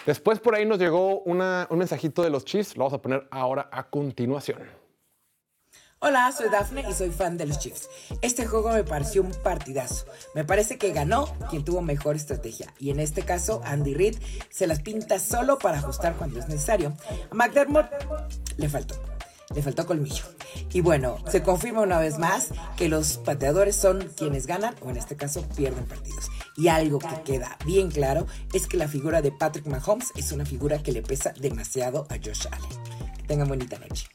[0.05, 1.37] Después por ahí nos llegó un
[1.77, 4.59] mensajito de los Chiefs, lo vamos a poner ahora a continuación.
[6.03, 7.87] Hola, soy Dafne y soy fan de los Chiefs.
[8.23, 10.07] Este juego me pareció un partidazo.
[10.33, 12.73] Me parece que ganó quien tuvo mejor estrategia.
[12.79, 14.17] Y en este caso, Andy Reid
[14.49, 16.93] se las pinta solo para ajustar cuando es necesario.
[17.29, 17.85] A McDermott
[18.57, 18.95] le faltó.
[19.55, 20.23] Le faltó colmillo.
[20.71, 24.97] Y bueno, se confirma una vez más que los pateadores son quienes ganan o en
[24.97, 26.29] este caso pierden partidos.
[26.57, 30.45] Y algo que queda bien claro es que la figura de Patrick Mahomes es una
[30.45, 33.13] figura que le pesa demasiado a Josh Allen.
[33.17, 34.07] Que tengan bonita noche.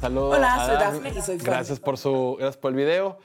[0.00, 0.36] Saludos.
[0.36, 0.76] Hola, soy.
[0.76, 1.46] Dafne y soy fan.
[1.46, 3.18] Gracias por su, gracias por el video.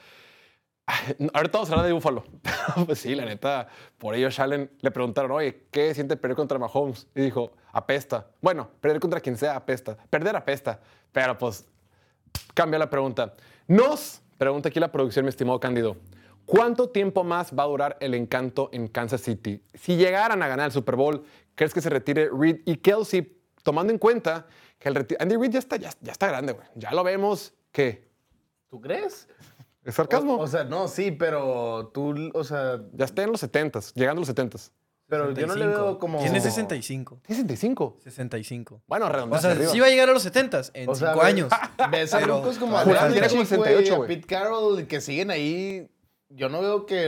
[1.32, 2.24] Ahorita vamos a hablar de Búfalo.
[2.86, 7.08] pues sí, la neta, por ello Allen le preguntaron, oye, ¿qué siente perder contra Mahomes?
[7.14, 8.26] Y dijo, apesta.
[8.40, 9.96] Bueno, perder contra quien sea apesta.
[10.08, 10.80] Perder apesta.
[11.12, 11.66] Pero pues,
[12.54, 13.34] cambia la pregunta.
[13.68, 15.96] Nos, pregunta aquí la producción, mi estimado Cándido.
[16.46, 19.62] ¿Cuánto tiempo más va a durar el encanto en Kansas City?
[19.74, 23.92] Si llegaran a ganar el Super Bowl, ¿crees que se retire Reed y Kelsey, tomando
[23.92, 24.46] en cuenta
[24.78, 26.66] que el Andy Reid ya está, ya, ya está grande, güey?
[26.76, 28.06] Ya lo vemos que
[28.68, 29.28] ¿Tú crees?
[29.84, 30.36] es sarcasmo.
[30.36, 34.22] O, o sea, no, sí, pero tú, o sea, ya está en los 70s, llegando
[34.22, 34.70] a los 70s.
[35.08, 35.82] Pero yo no le 65.
[35.84, 36.18] veo como...
[36.20, 37.20] Tiene 65.
[37.26, 37.96] 65.
[38.02, 38.82] 65.
[38.86, 39.70] Bueno, O redondea sea, arriba.
[39.72, 41.50] sí va a llegar a los 70 en O sea, 5 ve- años.
[41.90, 44.08] Ves a Pero- grupos como a Julián tiene como Chick, 68, güey.
[44.08, 45.88] Pete Carroll que siguen ahí.
[46.28, 47.06] Yo no veo que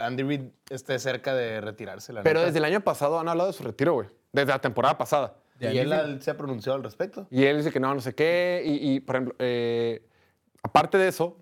[0.00, 2.46] Andy Reid esté cerca de retirarse, la Pero neta.
[2.46, 4.08] desde el año pasado han hablado de su retiro, güey.
[4.32, 5.36] Desde la temporada pasada.
[5.60, 7.28] Y él, él se ha pronunciado al respecto.
[7.30, 8.62] Y él dice que no, no sé qué.
[8.64, 10.02] Y, y, por ejemplo, eh,
[10.62, 11.36] aparte de eso,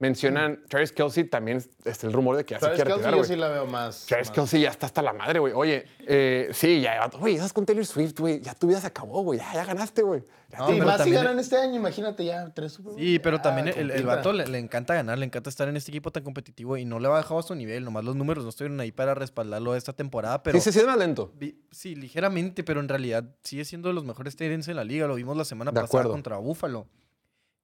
[0.00, 3.20] mencionan Travis Kelsey también es el rumor de que ya se Travis quiere Kelce retirar,
[3.20, 4.06] yo sí la veo más.
[4.06, 5.52] Travis más- Kelsey ya está hasta la madre, güey.
[5.54, 8.40] Oye, eh, sí, ya, güey, estás con Taylor Swift, güey.
[8.40, 9.38] Ya tu vida se acabó, güey.
[9.38, 10.24] Ya, ya ganaste, güey.
[10.58, 12.94] No, y más si ganan este año, imagínate ya tres Super.
[12.94, 15.76] Sí, pero Ya, también el, el vato le, le encanta ganar, le encanta estar en
[15.76, 17.84] este equipo tan competitivo y no le ha bajado a su nivel.
[17.84, 20.58] Nomás los números no estuvieron ahí para respaldarlo esta temporada, pero...
[20.60, 21.32] sí, sí, es más lento.
[21.36, 25.06] vi- Sí, ligeramente, pero en realidad sigue siendo de los mejores Tyrants en la liga.
[25.06, 26.10] Lo vimos la semana De pasada acuerdo.
[26.10, 26.88] contra Búfalo.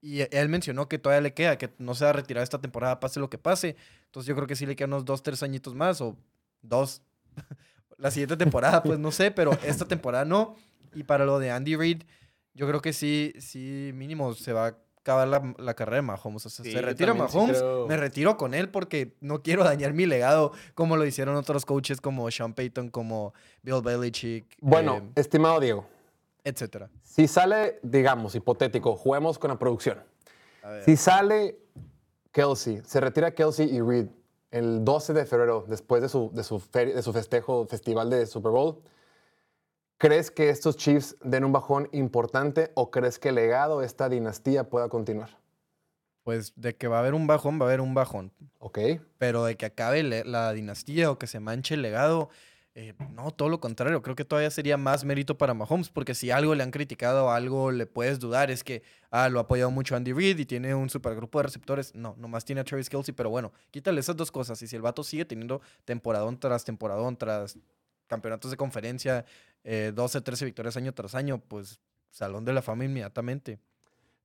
[0.07, 2.61] Y e- él mencionó que todavía le queda, que no se va a retirar esta
[2.61, 3.75] temporada, pase lo que pase.
[4.05, 6.17] Entonces yo creo que sí le quedan unos dos, tres añitos más o
[6.63, 7.03] dos.
[7.99, 10.55] la siguiente temporada, pues no sé, pero esta temporada no.
[10.95, 12.03] Y para lo de Andy Reid,
[12.55, 16.47] yo creo que sí, sí, mínimo se va a acabar la, la carrera de Mahomes.
[16.47, 17.87] O sea, Sí, se retira sí Mahomes, creo.
[17.89, 22.01] me retiro con él porque no quiero dañar mi legado como lo hicieron otros coaches
[22.01, 25.87] como Sean Payton, como Bill Belichick, Bueno, eh, estimado Diego,
[26.47, 26.89] etcétera.
[27.03, 30.03] si sale, digamos, hipotético, juguemos con la producción.
[30.85, 31.59] Si sale
[32.33, 34.09] Kelsey, se retira Kelsey y Reed
[34.51, 38.53] el 12 de febrero, después de su, de su, de su festejo, festival de Super
[38.53, 38.81] Bowl,
[39.99, 44.09] ¿crees que estos Chiefs den un bajón importante o crees que el legado de esta
[44.09, 45.39] dinastía pueda continuar?
[46.23, 48.33] Pues de que va a haber un bajón, va a haber un bajón.
[48.59, 48.79] Ok.
[49.19, 52.31] Pero de que acabe la dinastía o que se manche el legado,
[52.79, 54.03] eh, no, todo lo contrario.
[54.03, 57.71] Creo que todavía sería más mérito para Mahomes, porque si algo le han criticado algo
[57.71, 60.91] le puedes dudar es que, ah, lo ha apoyado mucho Andy Reid y tiene un
[60.91, 61.95] supergrupo de receptores.
[61.95, 64.61] No, nomás tiene a Travis Kelsey, pero bueno, quítale esas dos cosas.
[64.61, 67.59] Y si el vato sigue teniendo temporadón tras temporadón, tras
[68.09, 69.25] campeonatos de conferencia,
[69.65, 73.59] eh, 12, 13 victorias año tras año, pues salón de la fama inmediatamente.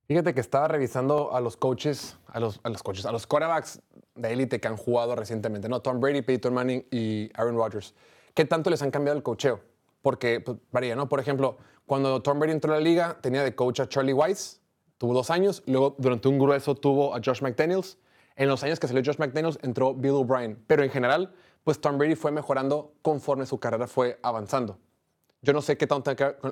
[0.08, 3.80] Fíjate que estaba revisando a los coaches, a los, a los coaches, a los quarterbacks
[4.14, 5.80] de élite que han jugado recientemente, ¿no?
[5.80, 7.94] Tom Brady, Peyton Manning y Aaron Rodgers.
[8.34, 9.60] ¿Qué tanto les han cambiado el coacheo?
[10.00, 11.08] Porque pues, varía, ¿no?
[11.08, 14.60] Por ejemplo, cuando Tom Brady entró a la liga, tenía de coach a Charlie Weiss,
[14.98, 17.98] tuvo dos años, luego durante un grueso tuvo a Josh McDaniels.
[18.36, 20.62] En los años que salió Josh McDaniels entró Bill O'Brien.
[20.66, 24.78] Pero en general, pues Tom Brady fue mejorando conforme su carrera fue avanzando.
[25.42, 26.10] Yo no sé qué tanto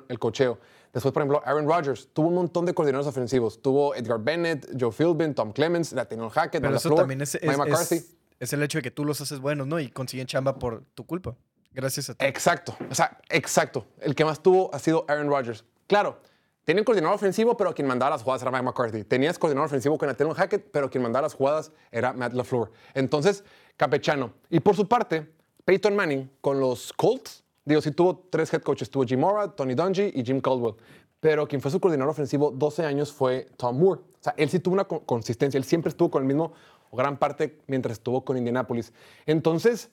[0.09, 0.59] el cocheo.
[0.93, 3.61] Después, por ejemplo, Aaron Rodgers tuvo un montón de coordinadores ofensivos.
[3.61, 7.57] Tuvo Edgar Bennett, Joe Philbin, Tom Clemens, Nathaniel Hackett, Pero eso también es, Mike es-
[7.57, 7.95] McCarthy.
[7.95, 9.79] es- es el hecho de que tú los haces buenos, ¿no?
[9.79, 11.35] Y consiguen chamba por tu culpa.
[11.73, 12.25] Gracias a ti.
[12.25, 13.85] Exacto, o sea, exacto.
[13.99, 15.63] El que más tuvo ha sido Aaron Rodgers.
[15.87, 16.19] Claro,
[16.65, 19.03] tienen coordinador ofensivo, pero quien mandaba las jugadas era Mike McCarthy.
[19.03, 22.71] Tenías coordinador ofensivo con Nathaniel Hackett, pero quien mandaba las jugadas era Matt LaFleur.
[22.93, 23.43] Entonces,
[23.77, 24.33] campechano.
[24.49, 25.31] Y por su parte,
[25.65, 28.89] Peyton Manning con los Colts, digo, sí tuvo tres head coaches.
[28.91, 30.75] Tuvo Jim Mora, Tony Dungy y Jim Caldwell.
[31.19, 34.01] Pero quien fue su coordinador ofensivo 12 años fue Tom Moore.
[34.01, 35.57] O sea, él sí tuvo una co- consistencia.
[35.57, 36.53] Él siempre estuvo con el mismo,
[36.91, 38.91] gran parte, mientras estuvo con Indianapolis.
[39.25, 39.89] Entonces,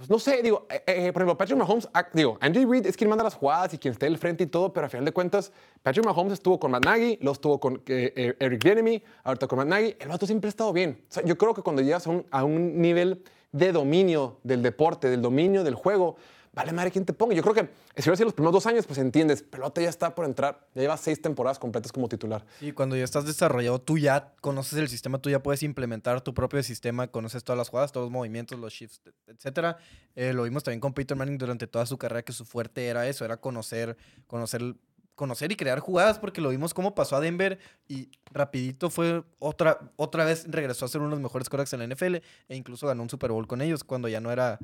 [0.00, 2.96] pues no sé, digo, eh, eh, por ejemplo, Patrick Mahomes, ah, digo, Andy Reid es
[2.96, 5.12] quien manda las jugadas y quien esté al frente y todo, pero a final de
[5.12, 9.46] cuentas, Patrick Mahomes estuvo con Matt Nagy, luego estuvo con eh, eh, Eric Bieniemy, ahorita
[9.46, 11.04] con Matt Nagy, el vato siempre ha estado bien.
[11.26, 15.20] Yo creo que cuando llegas a un, a un nivel de dominio del deporte, del
[15.20, 16.16] dominio del juego,
[16.52, 17.34] vale madre quién te ponga.
[17.34, 20.24] Yo creo que si hubiera los primeros dos años, pues entiendes, pelota ya está por
[20.24, 22.44] entrar, ya lleva seis temporadas completas como titular.
[22.58, 26.34] Sí, cuando ya estás desarrollado, tú ya conoces el sistema, tú ya puedes implementar tu
[26.34, 29.78] propio sistema, conoces todas las jugadas, todos los movimientos, los shifts, etcétera.
[30.14, 33.08] Eh, lo vimos también con Peyton Manning durante toda su carrera, que su fuerte era
[33.08, 34.76] eso, era conocer, conocer
[35.20, 39.78] conocer y crear jugadas porque lo vimos cómo pasó a Denver y rapidito fue otra,
[39.96, 42.14] otra vez regresó a ser uno de los mejores quarterbacks en la NFL
[42.48, 44.58] e incluso ganó un Super Bowl con ellos cuando ya no era,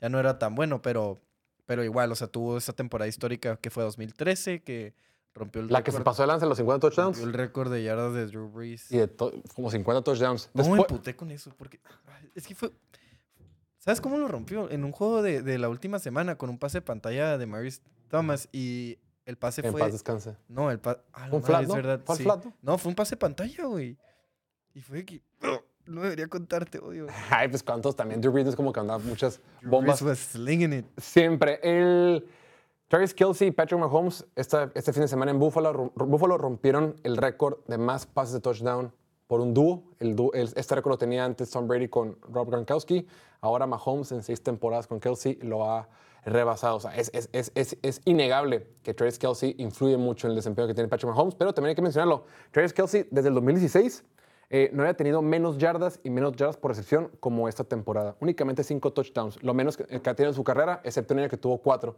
[0.00, 1.20] ya no era tan bueno, pero,
[1.66, 4.94] pero igual, o sea, tuvo esa temporada histórica que fue 2013, que
[5.34, 7.72] rompió el La que se pasó de lanza en los 50 touchdowns rompió el récord
[7.72, 8.90] de yardas de Drew Brees.
[8.90, 9.10] y de
[9.54, 10.50] como 50 touchdowns.
[10.54, 11.80] No me Después, emputé con eso, porque
[12.34, 12.72] es que fue...
[13.78, 14.70] ¿Sabes cómo lo rompió?
[14.70, 17.82] En un juego de, de la última semana con un pase de pantalla de Maurice
[18.08, 19.80] Thomas y el pase en fue...
[19.80, 20.36] paz descanse.
[20.48, 21.00] No, el pase...
[21.12, 21.74] Ah, un flat, ¿no?
[21.74, 22.00] verdad.
[22.04, 22.22] Fue sí.
[22.22, 22.54] flat, ¿no?
[22.62, 23.98] No, fue un pase de pantalla, güey.
[24.72, 25.22] Y fue que...
[25.86, 27.06] No debería contarte, odio.
[27.30, 28.20] Ay, pues cuántos también.
[28.20, 30.00] Drew Brees es como que andaba muchas bombas.
[30.02, 30.86] Was slinging it.
[30.98, 31.60] Siempre.
[31.62, 32.26] El
[32.88, 37.16] Travis Kelsey y Patrick Mahomes esta- este fin de semana en Buffalo, Buffalo rompieron el
[37.16, 38.92] récord de más pases de touchdown
[39.26, 39.84] por un dúo.
[39.98, 43.06] El el- este récord lo tenía antes Tom Brady con Rob Gronkowski.
[43.40, 45.88] Ahora Mahomes en seis temporadas con Kelsey lo ha
[46.24, 46.76] rebasado.
[46.76, 50.36] O sea, es, es- es- es- es innegable que Travis Kelsey influye mucho en el
[50.36, 52.24] desempeño que tiene Patrick Mahomes, pero también hay que mencionarlo.
[52.50, 54.04] Travis Kelsey desde el 2016
[54.50, 58.16] eh, no había tenido menos yardas y menos yardas por recepción como esta temporada.
[58.20, 61.28] Únicamente cinco touchdowns, lo menos que, que ha tenido en su carrera, excepto un año
[61.28, 61.96] que tuvo cuatro.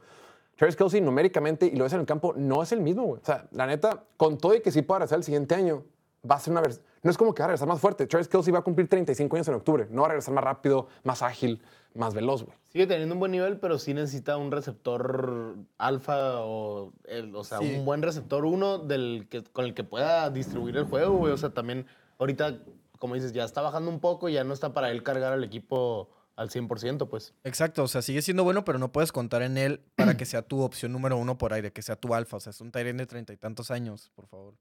[0.57, 3.21] Travis Kelsey numéricamente, y lo ves en el campo, no es el mismo, güey.
[3.21, 5.83] O sea, la neta, con todo y que sí pueda regresar el siguiente año,
[6.29, 6.63] va a ser una
[7.03, 8.07] No es como que va a regresar más fuerte.
[8.07, 9.87] Travis Kelsey va a cumplir 35 años en octubre.
[9.91, 11.63] No va a regresar más rápido, más ágil,
[11.95, 12.57] más veloz, güey.
[12.73, 17.59] Sigue teniendo un buen nivel, pero sí necesita un receptor alfa o, el- o sea,
[17.59, 17.75] Sí.
[17.79, 21.33] un buen receptor uno del que, con el que pueda distribuir el juego, güey.
[21.33, 21.87] O sea, también
[22.19, 22.59] ahorita,
[22.99, 25.45] como dices, ya está bajando un poco y ya no está para él cargar al
[25.45, 27.33] equipo al 100%, pues.
[27.45, 30.43] Exacto, o sea, sigue siendo bueno, pero no puedes contar en él para que sea
[30.43, 32.37] tu opción número uno por aire, que sea tu alfa.
[32.37, 34.55] O sea, es un Tyrene de treinta y tantos años, por favor.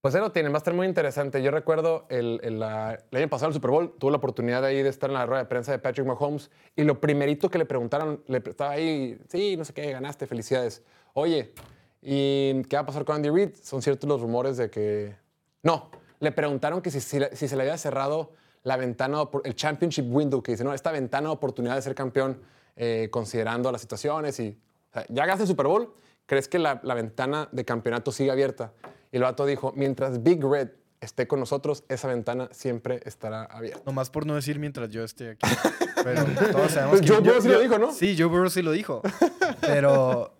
[0.00, 1.42] Pues ahí lo tienen, va a estar muy interesante.
[1.42, 4.62] Yo recuerdo el, el, la- el año pasado en el Super Bowl, tuve la oportunidad
[4.62, 7.50] de, ahí de estar en la rueda de prensa de Patrick Mahomes y lo primerito
[7.50, 10.84] que le preguntaron, le estaba ahí, sí, no sé qué, ganaste, felicidades.
[11.14, 11.52] Oye,
[12.00, 13.50] ¿y qué va a pasar con Andy Reid?
[13.60, 15.16] Son ciertos los rumores de que...
[15.64, 20.06] No, le preguntaron que si, si, si se le había cerrado la ventana, el championship
[20.08, 22.40] window, que dice, no, esta ventana de oportunidad de ser campeón,
[22.74, 24.58] eh, considerando las situaciones y...
[24.90, 25.94] o sea, ya ganaste el Super Bowl,
[26.26, 28.72] ¿crees que la, la ventana de campeonato sigue abierta?
[29.12, 33.82] Y el vato dijo, mientras Big Red esté con nosotros, esa ventana siempre estará abierta.
[33.86, 35.46] Nomás por no decir mientras yo esté aquí.
[36.02, 37.08] Pero todos sabemos Pues que...
[37.08, 37.92] Joe Burrow sí lo dijo, ¿no?
[37.92, 39.02] Sí, Joe Burrow sí lo dijo.
[39.60, 40.36] Pero...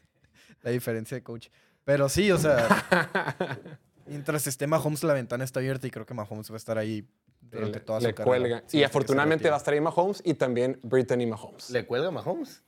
[0.62, 1.48] la diferencia de coach.
[1.84, 2.68] Pero sí, o sea...
[4.06, 7.06] mientras esté Mahomes, la ventana está abierta y creo que Mahomes va a estar ahí
[7.40, 8.24] durante Le, toda le su carrera.
[8.38, 8.62] cuelga.
[8.66, 11.70] Sí, y afortunadamente va a estar ahí Mahomes y también Brittany Mahomes.
[11.70, 12.62] Le, ¿Le cuelga Mahomes?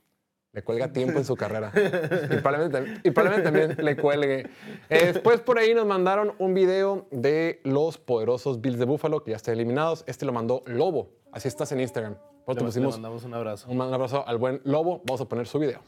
[0.63, 1.69] cuelga tiempo en su carrera.
[1.75, 4.49] y, probablemente, tam- y probablemente también le cuelgue.
[4.89, 9.31] Eh, después por ahí nos mandaron un video de los poderosos Bills de Buffalo que
[9.31, 10.05] ya están eliminados.
[10.07, 11.11] Este lo mandó Lobo.
[11.33, 12.15] Así estás en Instagram.
[12.45, 13.69] Por Le, te le pusimos mandamos un abrazo.
[13.69, 15.01] un abrazo al buen Lobo.
[15.05, 15.81] Vamos a poner su video.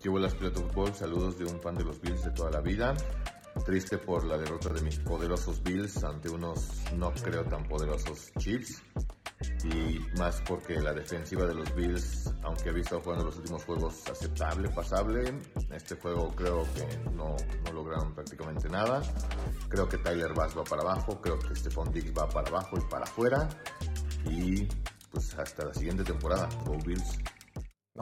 [0.00, 0.94] ¿Qué bolas Piloto Fútbol?
[0.94, 2.94] Saludos de un fan de los Bills de toda la vida.
[3.64, 8.82] Triste por la derrota de mis poderosos Bills ante unos no creo tan poderosos Chiefs.
[9.64, 14.08] Y más porque la defensiva de los Bills, aunque he visto jugando los últimos juegos
[14.08, 15.40] aceptable, pasable,
[15.72, 19.02] este juego creo que no, no lograron prácticamente nada.
[19.68, 22.90] Creo que Tyler Bass va para abajo, creo que Stephon Diggs va para abajo y
[22.90, 23.48] para afuera.
[24.26, 24.66] Y
[25.10, 26.48] pues hasta la siguiente temporada.
[26.64, 27.18] Go Bills.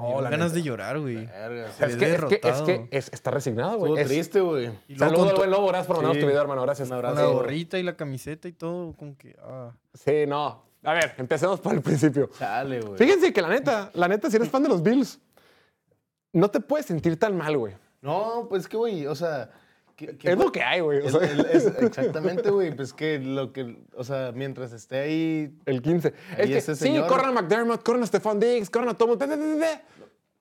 [0.06, 0.54] Dieron la ganas neta.
[0.56, 1.26] de llorar, güey.
[1.26, 2.64] Verga, Es que, es que, es derrotado.
[2.66, 3.92] que es- está resignado, güey.
[3.92, 4.70] Estuvo Es- triste, güey.
[4.96, 5.66] Saludos al buen Lobo.
[5.68, 6.20] Gracias por mandarnos Sí.
[6.22, 6.62] tu video, hermano.
[6.62, 6.88] Gracias.
[6.88, 7.14] Un abrazo.
[7.16, 9.36] la gorrita y la camiseta y todo, como que...
[9.42, 9.72] Ah.
[9.94, 10.62] Sí, no.
[10.84, 12.30] A ver, empecemos por el principio.
[12.38, 12.96] Chale, güey.
[12.98, 15.18] Fíjense que la neta, la neta, si eres fan de los Bills,
[16.32, 17.74] no te puedes sentir tan mal, güey.
[18.00, 19.50] No, pues que, güey, o sea...
[19.98, 21.00] ¿qué- qué Es lo que hay, güey.
[21.04, 21.20] O sea,
[21.80, 22.74] exactamente, güey.
[22.74, 26.14] Pues que lo que, o sea, mientras esté ahí, el 15.
[26.30, 27.08] Ahí Es que, ese sí, señor.
[27.08, 29.80] corran a McDermott, corran a Stephon Diggs, corran a ve.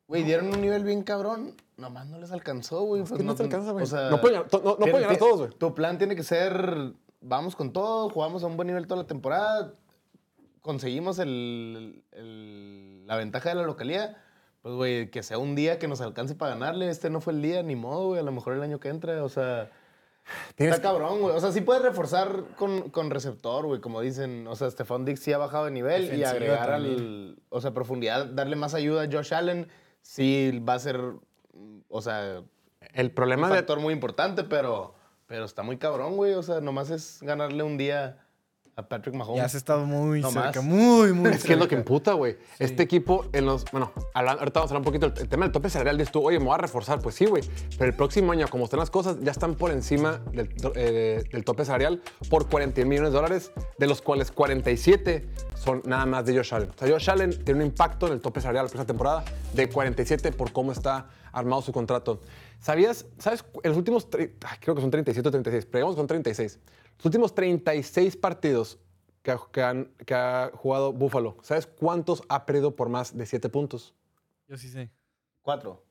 [0.08, 1.54] güey, dieron un nivel bien cabrón.
[1.76, 3.04] Nomás no les alcanzó, güey.
[3.04, 3.84] Pues no te alcanza, güey.
[3.84, 5.50] O sea, No pueden no- no tiene- pueden ganar todos, güey.
[5.52, 9.08] Tu plan tiene que ser, vamos con todo, jugamos a un buen nivel toda la
[9.08, 9.74] temporada,
[10.62, 14.18] conseguimos el, el- la ventaja de la localidad.
[14.62, 16.90] Pues, güey, que sea un día que nos alcance para ganarle.
[16.90, 18.20] Este no fue el día, ni modo, güey.
[18.20, 19.72] A lo mejor el año que entra, o sea...
[20.58, 21.36] Está cabrón, güey.
[21.36, 24.46] O sea, sí puedes reforzar con, con receptor, güey, como dicen.
[24.48, 27.38] O sea, Stephon Diggs sí ha bajado de nivel y agregar al...
[27.50, 29.70] O sea, profundidad, darle más ayuda a Josh Allen,
[30.02, 31.00] sí va a ser,
[31.88, 32.44] o sea,
[32.94, 34.96] El problema un de, factor muy importante, pero,
[35.28, 36.34] pero está muy cabrón, güey.
[36.34, 38.27] O sea, nomás es ganarle un día
[38.78, 39.38] a Patrick Mahomes.
[39.38, 40.64] Ya has estado muy No cerca, más.
[40.64, 42.38] muy, muy Es que es lo que emputa, güey.
[42.60, 43.66] Este equipo, en los.
[43.72, 45.98] Bueno, hablando- ahorita vamos a hablar un poquito del el tema del tope salarial.
[45.98, 47.00] Dices tú, oye, me voy a reforzar.
[47.02, 47.44] Pues sí, güey.
[47.78, 51.44] Pero el próximo año, como están las cosas, ya están por encima del, eh, del
[51.44, 56.36] tope salarial por 40 millones de dólares, de los cuales 47 son nada más de
[56.38, 56.70] Josh Allen.
[56.70, 59.70] O sea, Josh Allen tiene un impacto en el tope salarial la próxima temporada de
[59.70, 62.22] 47 por cómo está armado su contrato.
[62.60, 63.06] ¿Sabías?
[63.18, 63.44] ¿Sabes?
[63.64, 66.60] En los últimos, ay, creo que son 37 o 36, pero digamos con 36.
[66.98, 68.80] Los últimos 36 partidos
[69.22, 73.26] que ha, que han- que ha jugado Buffalo, ¿sabes cuántos ha perdido por más de
[73.26, 73.94] 7 puntos?
[74.48, 74.90] Yo sí sé.
[75.42, 75.84] Cuatro.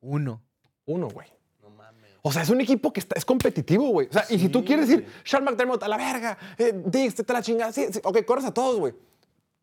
[0.00, 0.42] Uno.
[0.86, 1.28] Uno, güey.
[2.22, 4.08] O sea, es un equipo que está, es competitivo, güey.
[4.08, 7.32] O sea, y si tú quieres decir, Sean McDermott a la verga, eh, Diggs, te
[7.32, 8.92] la chingada, sí, sí, ok, corres a todos, güey.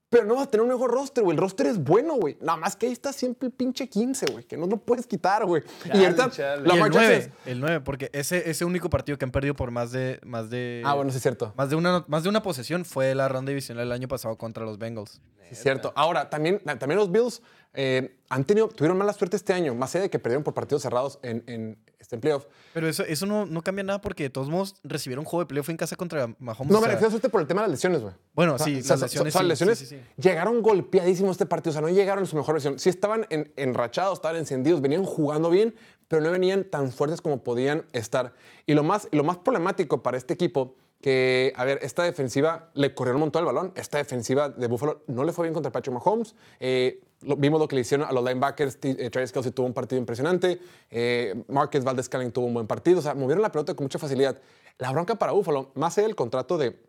[0.09, 1.35] Pero no vas a tener un mejor roster, güey.
[1.35, 2.37] El roster es bueno, güey.
[2.39, 5.45] Nada más que ahí está siempre el pinche 15, güey, que no lo puedes quitar,
[5.45, 5.63] güey.
[5.93, 6.61] Y ahorita, chale.
[6.65, 9.31] la y el marcha 9, es- el 9, porque ese, ese único partido que han
[9.31, 11.53] perdido por más de más de Ah, bueno, sí es cierto.
[11.57, 14.63] más de una más de una posesión fue la ronda divisional el año pasado contra
[14.63, 15.19] los Bengals.
[15.41, 15.91] Sí es cierto.
[15.95, 17.41] Ahora, también, también los Bills
[17.73, 20.81] eh, han tenido, tuvieron mala suerte este año, más allá de que perdieron por partidos
[20.83, 22.45] cerrados en, en este en playoff.
[22.73, 25.47] Pero eso, eso no, no cambia nada porque de todos modos recibieron un juego de
[25.47, 26.71] playoff en casa contra Mahomes.
[26.71, 28.13] No, o me refiero a por el tema de las lesiones, güey.
[28.33, 29.33] Bueno, O sea, sí, o sea, las lesiones.
[29.33, 31.71] sí, lesiones sí, sí, llegaron golpeadísimos este partido.
[31.71, 32.79] O sea, no llegaron en su mejor versión.
[32.79, 35.75] Sí estaban en- enrachados, estaban encendidos, venían jugando bien,
[36.07, 38.33] pero no venían tan fuertes como podían estar.
[38.65, 42.95] Y lo más, lo más problemático para este equipo, que, a ver, esta defensiva le
[42.95, 43.73] corrieron un montón el balón.
[43.75, 46.35] Esta defensiva de Buffalo no le fue bien contra Patrick Mahomes.
[46.61, 48.77] Eh, lo- vimos lo que le hicieron a los linebackers.
[48.83, 50.59] Eh, Travis Kelsey tuvo un partido impresionante.
[50.89, 52.99] Eh, Marcus Valdez Scantling tuvo un buen partido.
[52.99, 54.39] O sea, movieron la pelota con mucha facilidad.
[54.77, 56.79] La bronca para Buffalo, más del contrato de,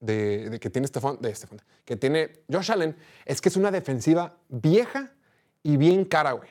[0.00, 4.36] de, que tiene Stefan, de Stefan, que tiene Josh Allen, es que es una defensiva
[4.48, 5.12] vieja
[5.62, 6.48] y bien cara, güey.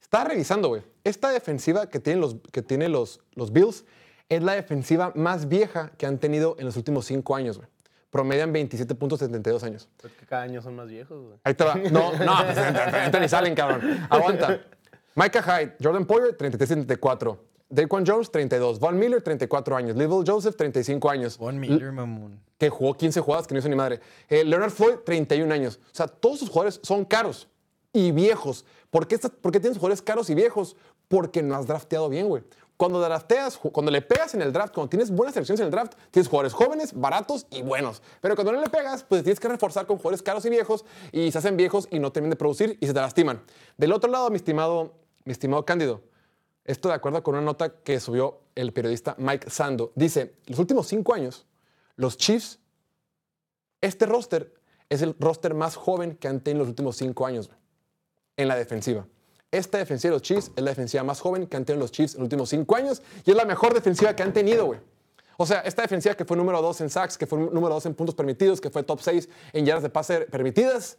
[0.00, 0.82] Estaba revisando, güey.
[1.04, 3.84] Esta defensiva que tienen los, que tiene los, los Bills
[4.28, 7.68] es la defensiva más vieja que han tenido en los últimos cinco años, güey.
[8.10, 9.88] Promedian 27 puntos en 72 años.
[10.00, 11.38] Pues que cada año son más viejos, güey.
[11.44, 11.74] Ahí te va.
[11.74, 14.06] No, no, pues, entra ni salen, cabrón.
[14.08, 14.60] Aguanta.
[15.14, 17.38] Micah Hyde, Jordan Poyer, 33-74.
[17.70, 18.78] Daquan Jones, 32.
[18.80, 19.96] Von Miller, 34 años.
[19.96, 21.36] Little Joseph, 35 años.
[21.36, 22.40] Von Miller, mamón.
[22.56, 24.00] que jugó 15 jugadas que no hizo ni madre.
[24.28, 25.78] Eh, Leonard Floyd, 31 años.
[25.92, 27.46] O sea, todos sus jugadores son caros
[27.92, 28.64] y viejos.
[28.90, 30.76] ¿Por qué, estas- por qué tienes jugadores caros y viejos?
[31.08, 32.42] Porque no has drafteado bien, güey.
[32.78, 35.92] Cuando drafteas, cuando le pegas en el draft, cuando tienes buenas selecciones en el draft,
[36.10, 38.00] tienes jugadores jóvenes, baratos y buenos.
[38.22, 41.30] Pero cuando no le pegas, pues tienes que reforzar con jugadores caros y viejos y
[41.30, 43.42] se hacen viejos y no terminan de producir y se te lastiman.
[43.76, 44.94] Del otro lado, mi estimado,
[45.26, 46.00] mi estimado Cándido,
[46.64, 49.92] esto de acuerdo con una nota que subió el periodista Mike Sando.
[49.94, 51.46] Dice, los últimos cinco años,
[51.96, 52.60] los Chiefs
[53.80, 54.54] este roster
[54.88, 57.50] es el roster más joven que han tenido en los últimos cinco años
[58.36, 59.06] en la defensiva.
[59.50, 62.14] Esta defensiva de los Chiefs es la defensiva más joven que han tenido los Chiefs
[62.14, 64.80] en los últimos cinco años y es la mejor defensiva que han tenido, güey.
[65.38, 67.94] O sea, esta defensiva que fue número dos en sacks, que fue número dos en
[67.94, 70.98] puntos permitidos, que fue top 6 en yardas de pase permitidas,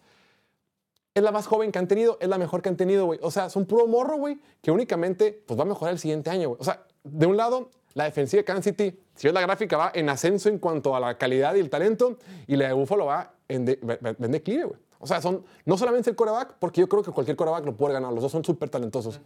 [1.14, 3.20] es la más joven que han tenido, es la mejor que han tenido, güey.
[3.22, 6.50] O sea, son puro morro, güey, que únicamente pues, va a mejorar el siguiente año,
[6.50, 6.62] güey.
[6.62, 9.92] O sea, de un lado, la defensiva de Kansas City, si ves la gráfica, va
[9.94, 13.34] en ascenso en cuanto a la calidad y el talento, y la de Buffalo va
[13.48, 13.80] en, de-
[14.20, 14.80] en declive, güey.
[15.00, 17.94] O sea, son no solamente el coreback, porque yo creo que cualquier coreback lo puede
[17.94, 19.20] ganar, los dos son súper talentosos.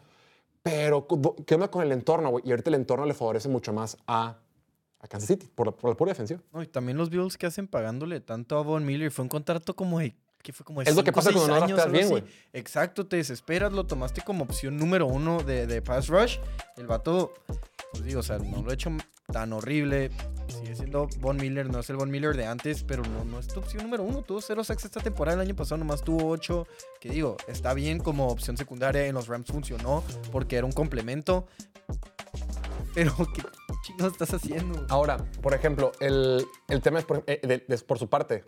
[0.61, 1.05] Pero,
[1.45, 2.43] ¿qué onda con el entorno, güey?
[2.47, 4.37] Y ahorita el entorno le favorece mucho más a,
[4.99, 6.39] a Kansas City, por la, por la pura defensiva.
[6.53, 9.11] No, y también los Bills que hacen pagándole tanto a Von Miller.
[9.11, 10.15] Fue un contrato como de.
[10.41, 12.23] que fue como de Es lo que pasa cuando no años, drafteas bien, güey.
[12.53, 16.37] Exacto, te desesperas, lo tomaste como opción número uno de, de pass rush.
[16.77, 17.33] El vato,
[17.91, 18.89] pues digo, o sea, no lo he hecho
[19.33, 20.09] tan horrible.
[20.47, 23.47] Sigue siendo Von Miller, no es el Von Miller de antes, pero no, no es
[23.47, 24.21] tu opción número uno.
[24.21, 26.67] Tuvo cero sacks esta temporada, el año pasado nomás tuvo ocho.
[27.01, 29.05] Que digo, está bien como opción secundaria.
[29.07, 31.47] En los Rams funcionó porque era un complemento.
[32.93, 33.43] Pero, ¿qué
[33.85, 34.85] chingados estás haciendo?
[34.89, 38.43] Ahora, por ejemplo, el, el tema es por, eh, de- de- por su parte.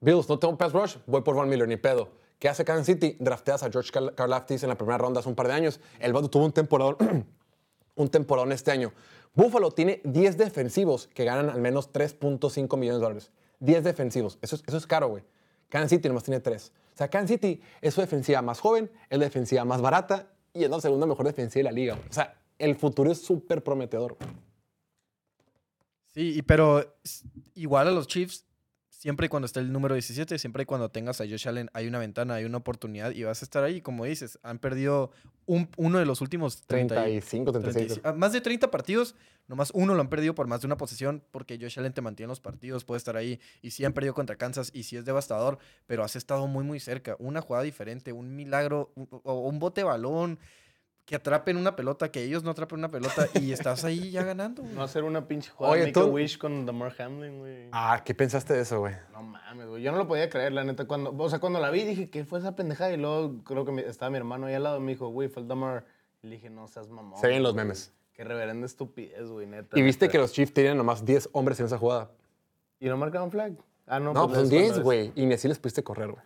[0.00, 2.10] Bills, no tengo pass rush, voy por Von Miller, ni pedo.
[2.38, 3.16] ¿Qué hace Kansas City?
[3.18, 5.80] Drafteas a George Karl- Karlaftis en la primera ronda hace un par de años.
[6.00, 6.96] El vato tuvo un temporadón,
[7.94, 8.92] un temporadón este año.
[9.36, 13.30] Buffalo tiene 10 defensivos que ganan al menos 3.5 millones de dólares.
[13.60, 14.38] 10 defensivos.
[14.40, 15.22] Eso es, eso es caro, güey.
[15.68, 16.72] Kansas City nomás tiene 3.
[16.94, 20.64] O sea, Kansas City es su defensiva más joven, es la defensiva más barata y
[20.64, 21.98] es la segunda mejor defensiva de la liga.
[22.08, 24.16] O sea, el futuro es súper prometedor.
[26.14, 26.96] Sí, pero
[27.54, 28.46] igual a los Chiefs,
[28.98, 31.86] siempre y cuando esté el número 17, siempre y cuando tengas a Josh Allen, hay
[31.86, 33.80] una ventana, hay una oportunidad y vas a estar ahí.
[33.80, 35.10] Como dices, han perdido
[35.46, 37.86] un- uno de los últimos 30 y- 35, 36.
[37.86, 39.14] 35, ah, más de 30 partidos,
[39.48, 42.28] nomás uno lo han perdido por más de una posesión, porque Josh Allen te mantiene
[42.28, 43.38] los partidos, puede estar ahí.
[43.62, 46.80] Y sí han perdido contra Kansas, y sí es devastador, pero has estado muy, muy
[46.80, 47.16] cerca.
[47.18, 50.38] Una jugada diferente, un milagro, un- o un bote balón,
[51.06, 54.62] que atrapen una pelota, que ellos no atrapen una pelota, y estás ahí ya ganando.
[54.62, 54.74] güey.
[54.74, 57.68] No hacer una pinche jugada Oye, Make a Wish con Damar Hamlin, güey.
[57.72, 58.94] Ah, ¿qué pensaste de eso, güey?
[59.12, 59.82] No mames, güey.
[59.82, 60.84] Yo no lo podía creer, la neta.
[60.86, 62.92] Cuando, o sea, cuando la vi dije, ¿qué fue esa pendejada?
[62.92, 65.28] Y luego creo que mi- estaba mi hermano ahí al lado y me dijo, güey,
[65.28, 65.86] fue el Damar.
[66.22, 67.20] Y le dije, no seas mamón.
[67.20, 67.92] Se ven los memes.
[68.12, 69.78] Qué reverenda estupidez, güey, neta.
[69.78, 70.12] Y viste neta.
[70.12, 72.10] que los Chiefs tenían nomás 10 hombres en esa jugada.
[72.80, 73.52] ¿Y no marcaron flag?
[73.86, 75.12] Ah, no, No, pues son es 10, cuando es- güey.
[75.14, 76.24] Y ni así les pudiste correr, güey.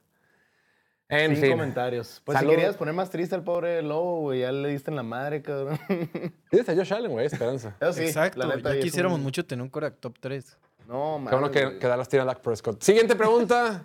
[1.11, 1.51] En Sin fin.
[1.53, 2.23] comentarios.
[2.25, 2.51] Pues Salud.
[2.53, 5.43] si querías poner más triste al pobre Lobo, güey, ya le diste en la madre,
[5.43, 5.79] cabrón.
[6.53, 7.75] Dice Josh Allen, güey, esperanza.
[7.81, 10.57] Eso sí, Exacto, la neta, ya quisiéramos un- mucho tener un Korak top 3.
[10.89, 12.83] No, Qué bueno que, que Dallas tiene a Dak Prescott.
[12.83, 13.85] Siguiente pregunta.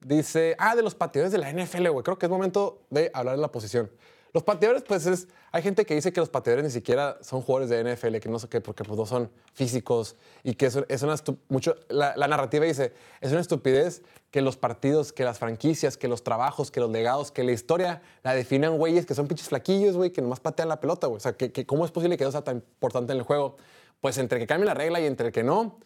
[0.00, 2.02] Dice, ah, de los pateadores de la NFL, güey.
[2.02, 3.90] Creo que es momento de hablar de la posición.
[4.34, 7.68] Los pateadores, pues es, hay gente que dice que los pateadores ni siquiera son jugadores
[7.68, 11.02] de NFL, que no sé qué, porque pues no son físicos y que eso es
[11.02, 11.16] una
[11.48, 16.08] mucho, la, la narrativa dice, es una estupidez que los partidos, que las franquicias, que
[16.08, 19.98] los trabajos, que los legados, que la historia la definan güeyes que son pinches flaquillos,
[19.98, 21.18] güey, que nomás patean la pelota, güey.
[21.18, 23.56] O sea, que, que ¿cómo es posible que eso sea tan importante en el juego?
[24.00, 25.78] Pues entre que cambie la regla y entre que no,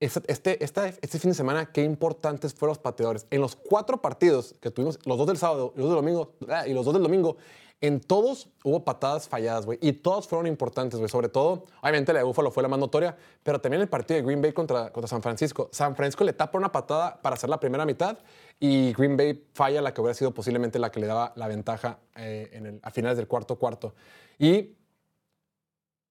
[0.00, 3.26] este, este, este fin de semana, qué importantes fueron los pateadores.
[3.30, 6.66] En los cuatro partidos que tuvimos, los dos del sábado los dos del domingo, ah,
[6.66, 7.36] y los dos del domingo,
[7.82, 9.78] en todos hubo patadas falladas, güey.
[9.80, 11.08] Y todas fueron importantes, güey.
[11.08, 14.26] Sobre todo, obviamente la de Buffalo fue la más notoria, pero también el partido de
[14.26, 15.70] Green Bay contra, contra San Francisco.
[15.72, 18.18] San Francisco le tapa una patada para hacer la primera mitad
[18.58, 21.98] y Green Bay falla la que hubiera sido posiblemente la que le daba la ventaja
[22.16, 23.94] eh, en el, a finales del cuarto cuarto.
[24.38, 24.76] Y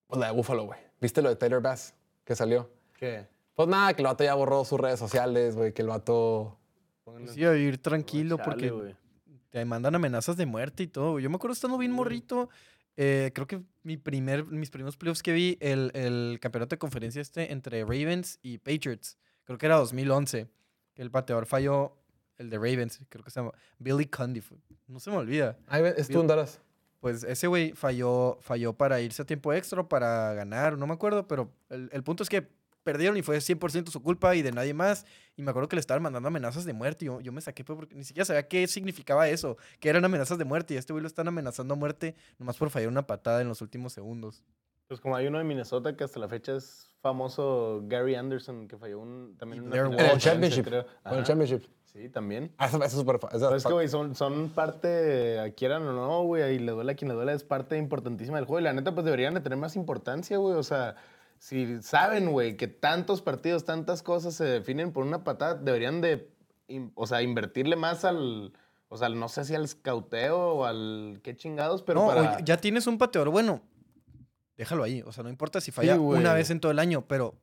[0.08, 0.80] pues la de Buffalo, güey.
[1.00, 2.68] ¿Viste lo de Taylor Bass que salió?
[2.98, 3.39] ¿Qué?
[3.60, 6.58] Pues nada, que el vato ya borró sus redes sociales, güey, que el vato...
[7.28, 8.96] Sí, a vivir tranquilo Chale, porque
[9.50, 11.20] te mandan amenazas de muerte y todo.
[11.20, 12.48] Yo me acuerdo estando bien morrito.
[12.96, 17.22] eh, creo que mi primer, mis primeros playoffs que vi, el, el campeonato de conferencia
[17.22, 19.18] este entre Ravens y Patriots.
[19.44, 20.48] Creo que era 2011.
[20.94, 21.98] Que el pateador falló,
[22.38, 24.42] el de Ravens, creo que se llama Billy Cundy.
[24.88, 25.58] No se me olvida.
[25.68, 26.62] Ahí ves, es tú en Dallas.
[27.02, 31.28] Pues ese güey falló, falló para irse a tiempo extra, para ganar, no me acuerdo,
[31.28, 34.74] pero el, el punto es que perdieron y fue 100% su culpa y de nadie
[34.74, 35.06] más.
[35.36, 37.06] Y me acuerdo que le estaban mandando amenazas de muerte.
[37.06, 40.04] Y yo, yo me saqué pues, porque ni siquiera sabía qué significaba eso, que eran
[40.06, 40.74] amenazas de muerte.
[40.74, 43.48] Y a este güey lo están amenazando a muerte nomás por fallar una patada en
[43.48, 44.44] los últimos segundos.
[44.88, 48.76] Pues como hay uno de Minnesota que hasta la fecha es famoso, Gary Anderson, que
[48.76, 50.66] falló un, también una En el championship.
[50.66, 50.86] creo.
[51.06, 51.64] En el championship.
[51.94, 52.52] Sí, también.
[52.58, 53.20] Ah, eso, eso es súper...
[53.56, 57.10] es que, güey, son, son parte, quieran o no, güey, y le duele a quien
[57.10, 58.60] le duele, es parte importantísima del juego.
[58.60, 60.56] Y la neta, pues deberían de tener más importancia, güey.
[60.56, 60.96] O sea,
[61.40, 66.30] si saben, güey, que tantos partidos, tantas cosas se definen por una patada, deberían de,
[66.68, 68.54] in- o sea, invertirle más al,
[68.90, 72.40] o sea, no sé si al escauteo o al qué chingados, pero no, para...
[72.44, 73.62] ya tienes un pateador bueno,
[74.58, 75.02] déjalo ahí.
[75.06, 77.36] O sea, no importa si falla una vez en todo el año, pero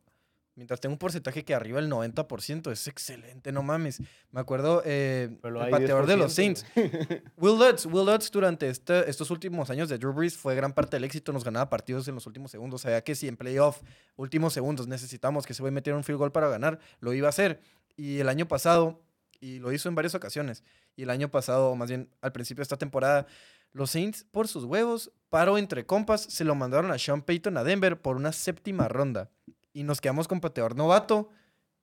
[0.56, 4.00] mientras tenga un porcentaje que arriba el 90%, es excelente, no mames.
[4.32, 6.66] Me acuerdo, eh, el pateador de los 10%, Saints.
[7.36, 10.96] Will Lutz, Will Lutz durante este- estos últimos años de Drew Brees fue gran parte
[10.96, 12.80] del éxito, nos ganaba partidos en los últimos segundos.
[12.82, 13.82] Sabía que si en playoff,
[14.16, 17.30] últimos segundos, necesitamos que ese güey metiera un field goal para ganar, lo iba a
[17.30, 17.60] hacer.
[17.96, 19.02] Y el año pasado,
[19.40, 20.64] y lo hizo en varias ocasiones,
[20.96, 23.26] y el año pasado, o más bien al principio de esta temporada,
[23.72, 27.64] los Saints, por sus huevos, paro entre compas, se lo mandaron a Sean Payton a
[27.64, 29.30] Denver por una séptima ronda.
[29.76, 31.28] Y nos quedamos con pateador novato,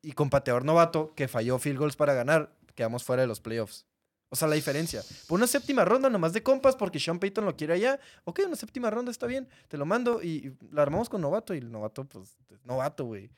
[0.02, 3.86] y con pateador novato que falló field goals para ganar, quedamos fuera de los playoffs.
[4.30, 5.04] O sea, la diferencia.
[5.28, 8.00] Por una séptima ronda nomás de compas porque Sean Payton lo quiere allá.
[8.24, 9.48] Ok, una séptima ronda está bien.
[9.68, 11.54] Te lo mando y, y la armamos con novato.
[11.54, 13.30] Y el novato, pues, es novato, güey.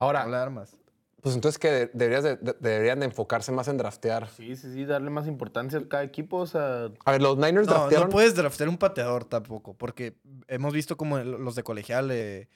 [0.00, 0.74] Ahora, No la armas.
[1.20, 4.28] pues entonces que de- deberías de- de- deberían de enfocarse más en draftear.
[4.36, 6.90] Sí, sí, sí, darle más importancia a cada equipo, o sea...
[7.04, 8.08] A ver, los Niners No, draftearon...
[8.08, 9.74] no puedes draftear un pateador tampoco.
[9.74, 10.16] Porque
[10.48, 12.48] hemos visto como los de colegial eh,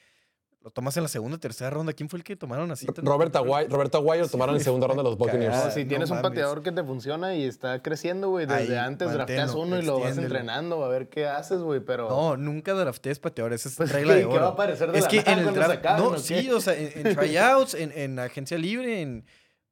[0.67, 1.93] lo tomas en la segunda o tercera ronda.
[1.93, 2.85] ¿Quién fue el que tomaron así?
[2.97, 5.55] Robert Aguayo, Roberto Aguayo lo tomaron en segunda ronda de los Buccaneers.
[5.55, 6.29] No, si no tienes un mames.
[6.31, 10.01] pateador que te funciona y está creciendo, güey, desde Ahí, antes drafteas uno y lo
[10.01, 12.09] vas entrenando a ver qué haces, güey, pero...
[12.09, 13.61] No, nunca draftees pateadores.
[13.65, 14.41] Esa es Pues, regla ¿qué- de qué oro.
[14.41, 15.71] va a aparecer de es la que en el draft.
[15.71, 16.19] se acaben, no, o qué?
[16.19, 19.25] sí, o sea, en, en tryouts, en, en agencia libre, en.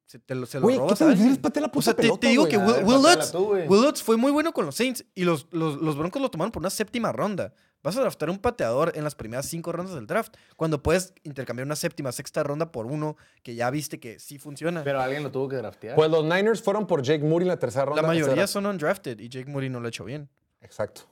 [0.06, 2.02] Se, te lo, se lo Güey, ¿qué robas difícil patear la O puta sea, te,
[2.02, 3.68] pelota, te digo que Will, ver, Will pateala Lutz, tú, güey.
[3.68, 6.52] Will Lutz fue muy bueno con los Saints y los, los, los Broncos lo tomaron
[6.52, 7.52] por una séptima ronda.
[7.86, 11.66] Vas a draftar un pateador en las primeras cinco rondas del draft cuando puedes intercambiar
[11.66, 14.82] una séptima, sexta ronda por uno que ya viste que sí funciona.
[14.82, 15.94] Pero alguien lo tuvo que draftear.
[15.94, 18.02] Pues los Niners fueron por Jake Moody en la tercera ronda.
[18.02, 20.28] la mayoría son undrafted y Jake Moody no lo ha hecho bien.
[20.62, 21.02] Exacto.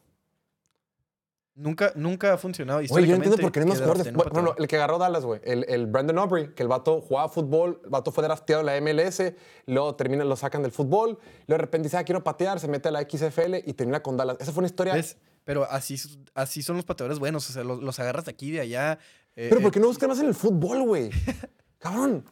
[1.55, 2.81] Nunca, nunca ha funcionado.
[2.89, 4.13] Güey, yo no entiendo por qué no más jugadores.
[4.13, 4.57] Bueno, pateador.
[4.59, 5.41] el que agarró Dallas, güey.
[5.45, 8.93] El, el Brandon Aubrey, que el vato jugaba fútbol, el vato fue drafteado en la
[8.93, 9.23] MLS,
[9.67, 12.89] luego termina, lo sacan del fútbol, luego de repente dice, ah, quiero patear, se mete
[12.89, 14.39] a la XFL y termina con Dallas.
[14.41, 14.95] Esa fue una historia.
[14.95, 15.17] ¿Ves?
[15.45, 15.97] Pero así,
[16.35, 17.49] así son los pateadores buenos.
[17.51, 18.99] O sea, los, los agarras de aquí de allá.
[19.37, 21.11] eh, Pero eh, ¿por qué no buscan más en el fútbol, güey?
[21.79, 22.25] Cabrón.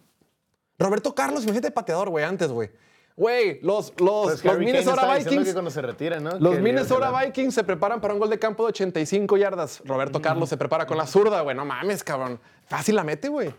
[0.78, 2.70] Roberto Carlos, imagínate pateador, güey, antes, güey.
[3.14, 5.44] Güey, los, los, Pues los Minnesota Vikings.
[5.44, 6.38] que cuando se retira, ¿no?
[6.38, 9.82] Los Que Minnesota Vikings se preparan para un gol de campo de 85 yardas.
[9.84, 11.54] Roberto Carlos se prepara con la zurda, güey.
[11.54, 12.40] No mames, cabrón.
[12.64, 13.54] Fácil la mete, güey.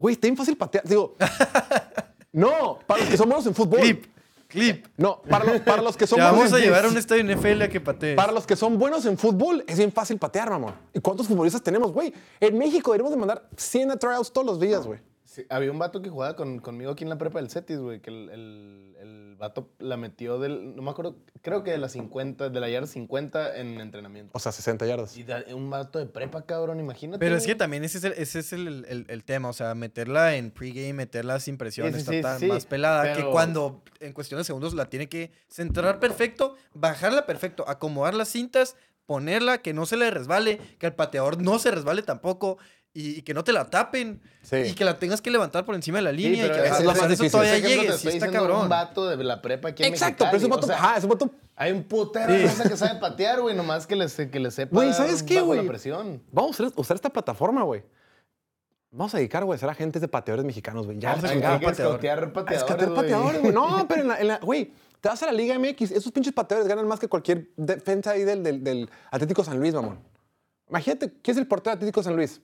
[0.00, 0.82] Güey, está bien fácil patear.
[0.84, 1.14] Digo,
[2.32, 3.80] no, para los que son buenos en fútbol.
[3.80, 4.04] Clip,
[4.54, 4.86] clip.
[4.96, 6.96] No, para, lo- para los que son Ya buenos vamos a en- llevar a un
[6.96, 8.14] estadio NFL a que patee.
[8.14, 10.74] Para los que son buenos en fútbol, es bien fácil patear, mamón.
[10.94, 12.14] ¿Y cuántos futbolistas tenemos, güey?
[12.40, 15.00] En México deberíamos de mandar 100 a tryouts todos los días, güey.
[15.34, 18.00] Sí, había un vato que jugaba con- conmigo aquí en la prepa del Cetis, güey,
[18.00, 21.90] que el, el, el vato la metió del, no me acuerdo, creo que de las
[21.90, 24.30] 50, de la yarda 50 en entrenamiento.
[24.32, 25.16] O sea, 60 yardas.
[25.16, 27.18] Y da- un vato de prepa, cabrón, imagínate.
[27.18, 29.74] Pero es que también ese es el, ese es el, el- el tema, o sea,
[29.74, 33.24] meterla en pregame, meterla sin presión, Sí, sí, está sí, tan sí, más pelada que
[33.24, 38.76] cuando en cuestión de segundos la tiene que centrar perfecto, bajarla perfecto, acomodar las cintas,
[39.04, 42.56] ponerla, que no se le resbale, que al pateador no se resbale tampoco
[42.94, 44.56] y, y que no te la tapen Sí.
[44.56, 46.64] y que la tengas que levantar por encima de la Sí, línea y que a
[46.78, 48.62] es lo más de eso todavía llegue, sí está cabrón.
[48.62, 50.96] Un vato de la prepa aquí en Exacto, pero es un vato, o sea, ajá,
[50.98, 54.38] es un vato Hay un putero de que sabe patear, güey, nomás que le, que
[54.40, 55.60] le sepa Güey, ¿sabes qué, güey?
[56.30, 57.82] Vamos a usar- esta plataforma, güey.
[58.90, 60.98] Vamos a dedicar, güey, a ser agentes de pateadores mexicanos, güey.
[61.00, 61.70] Ya, Vamos a pateador.
[61.72, 62.94] escautear A pateadores, güey.
[62.94, 63.52] pateadores, güey.
[63.52, 66.86] No, pero en la, güey, te vas a la Liga MX, esos pinches pateadores ganan
[66.86, 69.98] más que cualquier defensa ahí del, del, del Atlético San Luis, mamón.
[70.68, 72.40] Imagínate, ¿quién es el portero de Atlético San Luis?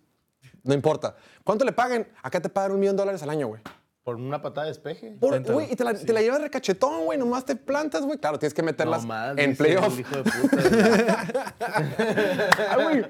[0.63, 1.17] No importa.
[1.45, 2.07] ¿Cuánto le paguen?
[2.23, 3.61] Acá te pagan un millón de dólares al año, güey.
[4.03, 4.75] Por una patada de.
[5.21, 5.43] Por-.
[5.53, 7.19] Güey, y te la, te la llevas recachetón, güey.
[7.19, 8.19] Nomás te plantas, güey.
[8.19, 9.93] Claro, tienes que meterlas Nomás, en playoff.
[9.95, 10.57] el hijo de puta,
[12.83, 13.05] güey.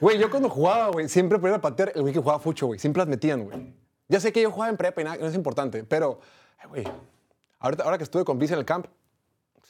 [0.00, 0.18] Güey.
[0.18, 2.78] Yo cuando jugaba, güey, siempre ponía a patear el güey que jugaba fucho, güey.
[2.78, 3.72] Siempre las metían, güey.
[4.08, 6.20] Ya sé que yo jugaba en prepa y nada, no es importante, pero,
[6.68, 6.84] güey,
[7.58, 8.86] ahorita, ahora que estuve con Vice en el camp,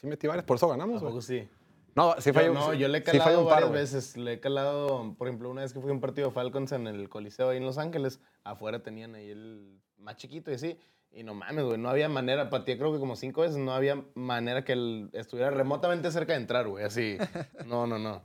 [0.00, 1.22] sí metí varias, por eso ganamos, güey.
[1.22, 1.48] sí.
[1.96, 2.52] No, sí Yo, falló.
[2.54, 4.16] no, sí- yo le he sí calado un par, varias veces.
[4.16, 6.86] Le he calado, por ejemplo, una vez que fui a un partido de Falcons en
[6.86, 10.78] el Coliseo ahí en Los Ángeles, afuera tenían ahí el más chiquito y así.
[11.12, 14.02] Y no mames, güey, no había manera, pateé creo que como cinco veces, no había
[14.14, 17.16] manera que él estuviera remotamente cerca de entrar, güey, así.
[17.66, 18.22] No, no, no.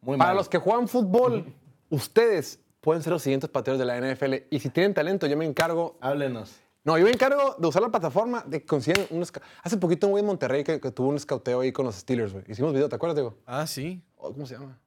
[0.00, 0.36] Muy Para mal.
[0.38, 1.44] los que juegan fútbol,
[1.90, 5.44] ustedes pueden ser los siguientes pateadores de la NFL y si tienen talento, yo me
[5.44, 6.58] encargo Háblenos.
[6.84, 9.22] No, yo me encargo de usar la plataforma de consigan un...
[9.62, 12.32] Hace poquito un güey en Monterrey que, que tuvo un escauteo ahí con los Steelers,
[12.32, 12.44] güey.
[12.48, 13.36] Hicimos video, ¿te acuerdas, Diego?
[13.46, 14.02] Ah, sí.
[14.16, 14.80] Oh, ¿Cómo se llama?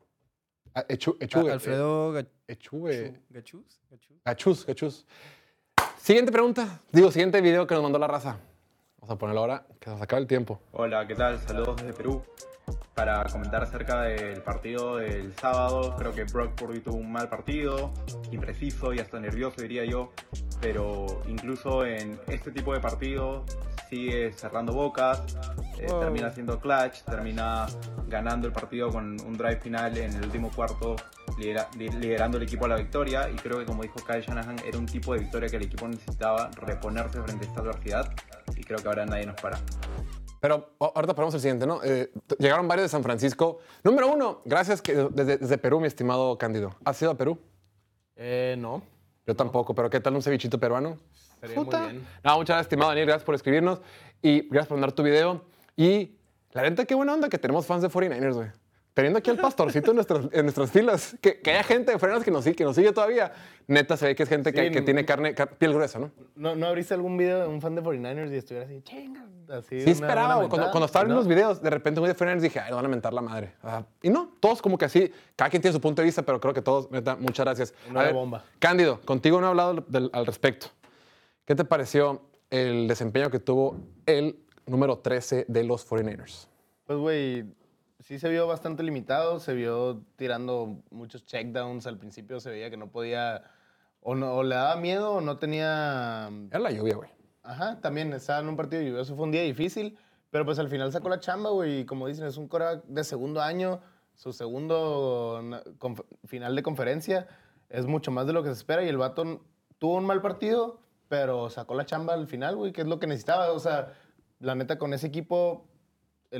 [0.74, 1.52] Ah, Echu, A- Echugue.
[1.54, 3.22] Alfredo Eh, Echugue.
[3.30, 4.18] Gachus, Gachus.
[4.26, 5.06] Gachus, Gachus.
[5.98, 6.82] Siguiente pregunta.
[6.92, 8.40] Digo, siguiente video que nos mandó la raza.
[9.00, 10.60] Vamos a ponerlo ahora, que nos acaba el tiempo.
[10.74, 11.40] Hola, ¿qué tal?
[11.40, 12.22] Saludos desde Perú.
[12.94, 17.94] Para comentar acerca del partido del sábado, creo que Brock Purdy tuvo un mal partido,
[18.32, 20.12] impreciso y hasta nervioso diría yo,
[20.62, 23.44] pero incluso en este tipo de partido
[23.90, 25.22] sigue cerrando bocas,
[25.80, 27.68] eh, termina siendo clutch, termina
[28.08, 30.96] ganando el partido con un drive final en el último cuarto,
[31.38, 34.56] lidera- li- liderando el equipo a la victoria y creo que como dijo Kyle Shanahan,
[34.66, 38.12] era un tipo de victoria que el equipo necesitaba reponerse frente a esta adversidad
[38.56, 39.60] y creo que ahora nadie nos para.
[40.42, 41.82] Pero ahorita ponemos el siguiente, ¿no?
[41.84, 43.60] Eh, llegaron varios de San Francisco.
[43.84, 46.76] Número uno, gracias que, desde, desde Perú, mi estimado Cándido.
[46.86, 47.40] ¿Has ido a Perú?
[48.16, 48.82] Eh, no.
[49.28, 50.98] Yo tampoco, pero ¿qué tal un cevichito peruano?
[51.36, 52.08] Estaría muy bien.
[52.24, 53.08] No, muchas gracias, estimado Daniel.
[53.08, 53.82] Gracias por escribirnos
[54.22, 55.44] y gracias por mandar tu video.
[55.76, 56.16] Y
[56.52, 58.50] la neta, qué buena onda que tenemos fans de 49ers, güey.
[58.96, 61.18] Teniendo aquí al pastorcito en nuestras, en nuestras filas.
[61.20, 63.34] Que, que haya gente de 49ers que nos, sigue, que nos sigue todavía.
[63.68, 66.00] Neta, se ve que es gente que, Sí, que no- tiene carne, car- piel gruesa,
[66.00, 66.12] ¿no?
[66.36, 69.26] ¿No, ¿No abriste algún video de un fan de 49ers y estuviera así, chinga?
[69.50, 70.48] Así, Sí esperaba, güey.
[70.48, 71.62] Cuando, cuando estaba viendo los videos.
[71.62, 73.54] de repente un de 49ers dije, ay, nos van a mentar la madre.
[73.64, 76.40] Ah, y no, todos como que así, cada quien tiene su punto de vista, pero
[76.40, 77.74] creo que todos, neta, muchas gracias.
[77.90, 78.46] Una A ver, bomba.
[78.60, 80.68] Cándido, contigo no he hablado del- al respecto.
[81.44, 86.48] ¿Qué te pareció el desempeño que tuvo el número 13 de los 49ers?
[86.88, 87.46] Pues, güey,
[88.06, 91.88] sí se vio bastante limitado, se vio tirando muchos checkdowns.
[91.88, 93.44] Al principio se veía que no podía,
[94.00, 96.30] o, no, o le daba miedo o no tenía...
[96.52, 97.10] Era la lluvia, güey.
[97.42, 99.98] Ajá, también estaba en un partido lluvioso, fue un día difícil,
[100.32, 103.04] pero pues al final sacó la chamba, güey, y como dicen, es un coreback de
[103.04, 103.82] segundo año,
[104.16, 105.44] su segundo
[106.26, 107.28] final de conferencia,
[107.70, 109.42] es mucho más de lo que se espera y el vato
[109.78, 113.06] tuvo un mal partido, pero sacó la chamba al final, güey, que es lo que
[113.06, 113.94] necesitaba, o sea,
[114.40, 115.68] la neta con ese equipo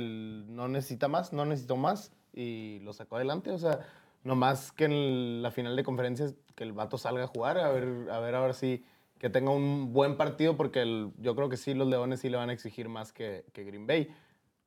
[0.00, 3.80] no necesita más, no necesitó más y lo sacó adelante, o sea,
[4.24, 8.10] nomás que en la final de conferencias que el vato salga a jugar, a ver,
[8.10, 8.84] a ver ahora sí
[9.18, 12.50] que tenga un buen partido porque yo creo que sí los Leones sí le van
[12.50, 14.08] a exigir más que, que Green Bay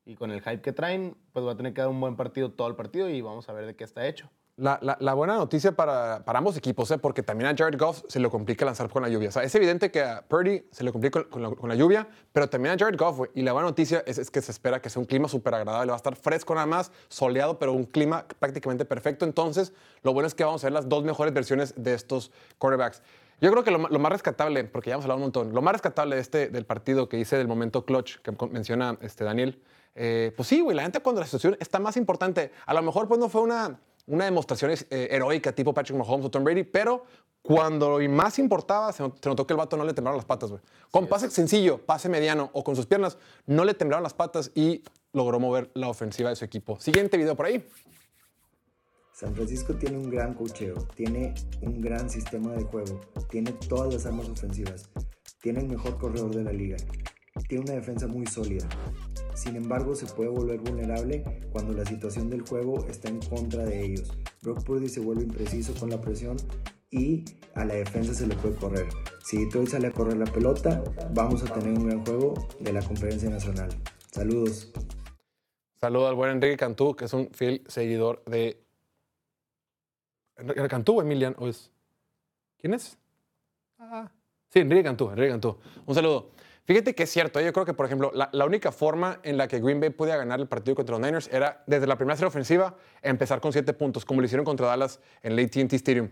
[0.04, 2.50] y con el hype que traen, pues va a tener que dar un buen partido
[2.50, 4.28] todo el partido y vamos a ver de qué está hecho.
[4.56, 6.98] La, la- buena noticia para, ambos equipos, ¿eh?
[6.98, 9.30] porque también a Jared Goff se le complica lanzar con la lluvia.
[9.30, 12.74] O sea, es evidente que a Purdy se le complica con, la, lluvia, pero también
[12.74, 13.30] a Jared Goff, güey.
[13.34, 15.90] Y la buena noticia es, es que se espera que sea un clima súper agradable.
[15.90, 19.24] Va a estar fresco nada más, soleado, pero un clima prácticamente perfecto.
[19.24, 19.72] Entonces,
[20.02, 23.02] lo bueno es que vamos a ver las dos mejores versiones de estos quarterbacks.
[23.40, 25.72] Yo creo que lo, lo más rescatable, porque ya hemos hablado un montón, lo más
[25.72, 29.62] rescatable de este, del partido que hice del momento clutch que menciona este Daniel,
[29.94, 33.08] eh, pues sí, güey, la gente cuando la situación está más importante, a lo mejor
[33.08, 33.80] pues no fue una,
[34.10, 37.04] una demostración eh, heroica tipo Patrick Mahomes o Tom Brady, pero
[37.42, 40.26] cuando lo más importaba, se, not- se notó que el vato no le temblaron las
[40.26, 40.60] patas, güey.
[40.90, 44.82] Con pase sencillo, pase mediano o con sus piernas, no le temblaron las patas y
[45.12, 46.78] logró mover la ofensiva de su equipo.
[46.80, 47.66] Siguiente video por ahí.
[49.12, 54.06] San Francisco tiene un gran cocheo, tiene un gran sistema de juego, tiene todas las
[54.06, 54.88] armas ofensivas,
[55.42, 56.76] tiene el mejor corredor de la liga,
[57.48, 58.68] tiene una defensa muy sólida.
[59.34, 63.84] Sin embargo, se puede volver vulnerable cuando la situación del juego está en contra de
[63.84, 64.12] ellos.
[64.42, 66.36] Brock Purdy se vuelve impreciso con la presión
[66.90, 67.24] y
[67.54, 68.88] a la defensa se le puede correr.
[69.24, 70.82] Si Detroit sale a correr la pelota,
[71.14, 73.70] vamos a tener un gran juego de la conferencia nacional.
[74.10, 74.72] Saludos.
[75.80, 78.62] Saludo al buen Enrique Cantú, que es un fiel seguidor de.
[80.36, 81.34] ¿Enrique Cantú Emilian?
[81.38, 81.50] ¿O.
[82.58, 82.98] ¿Quién es?
[83.78, 84.10] Ah.
[84.50, 85.56] Sí, Enrique Cantú, Enrique Cantú.
[85.86, 86.32] Un saludo.
[86.70, 89.58] Fíjate que es cierto, yo creo que, por ejemplo, la, única forma en la que
[89.58, 92.76] Green Bay podía ganar el partido contra los Niners era, desde la primera serie ofensiva,
[93.02, 96.10] empezar con siete puntos, como lo hicieron contra Dallas en el AT&T Stadium.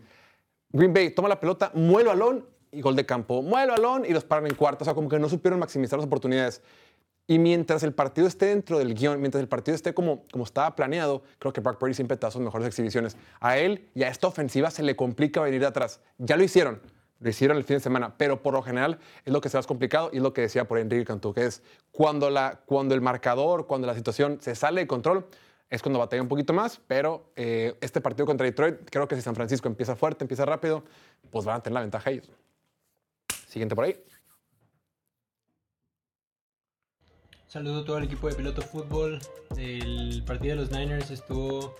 [0.73, 3.41] Green Bay toma la pelota, mueve el balón y gol de campo.
[3.41, 4.83] Mueve el balón y los paran en cuarto.
[4.83, 6.61] O sea, como que no supieron maximizar las oportunidades.
[7.29, 10.75] Y mientras el partido esté dentro del guion, mientras el partido esté como, como estaba
[10.75, 13.17] planeado, creo que Brock Purdy siempre da sus mejores exhibiciones.
[13.39, 16.01] A él y a esta ofensiva se le complica venir atrás.
[16.19, 16.81] Ya lo hicieron.
[17.21, 19.66] Lo hicieron el fin de semana, pero por lo general es lo que se más
[19.66, 23.01] complicado y es lo que decía por Enrique Cantú, que es cuando, la, cuando el
[23.01, 25.27] marcador, cuando la situación se sale de control,
[25.69, 29.23] es cuando batalla un poquito más, pero eh, este partido contra Detroit, creo que si
[29.23, 30.85] San Francisco empieza fuerte, empieza rápido,
[31.31, 32.31] pues van a tener la ventaja ellos.
[33.49, 33.97] Siguiente por ahí.
[37.49, 39.21] Saludo a todo el equipo de Piloto Fútbol.
[39.57, 41.75] El partido de los Niners estuvo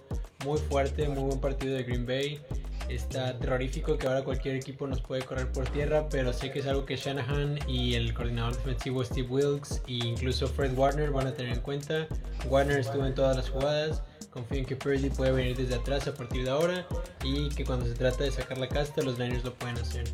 [0.45, 2.41] muy fuerte, muy buen partido de Green Bay.
[2.89, 6.67] Está terrorífico que ahora cualquier equipo nos puede correr por tierra, pero sé que es
[6.67, 11.35] algo que Shanahan y el coordinador defensivo Steve Wilkes e incluso Fred Warner van a
[11.35, 12.09] tener en cuenta.
[12.47, 14.03] Warner estuvo en todas las jugadas.
[14.31, 16.87] Confío en que Purdy puede venir desde atrás a partir de ahora
[17.23, 20.05] y que cuando se trata de sacar la casta, los Niners lo pueden hacer.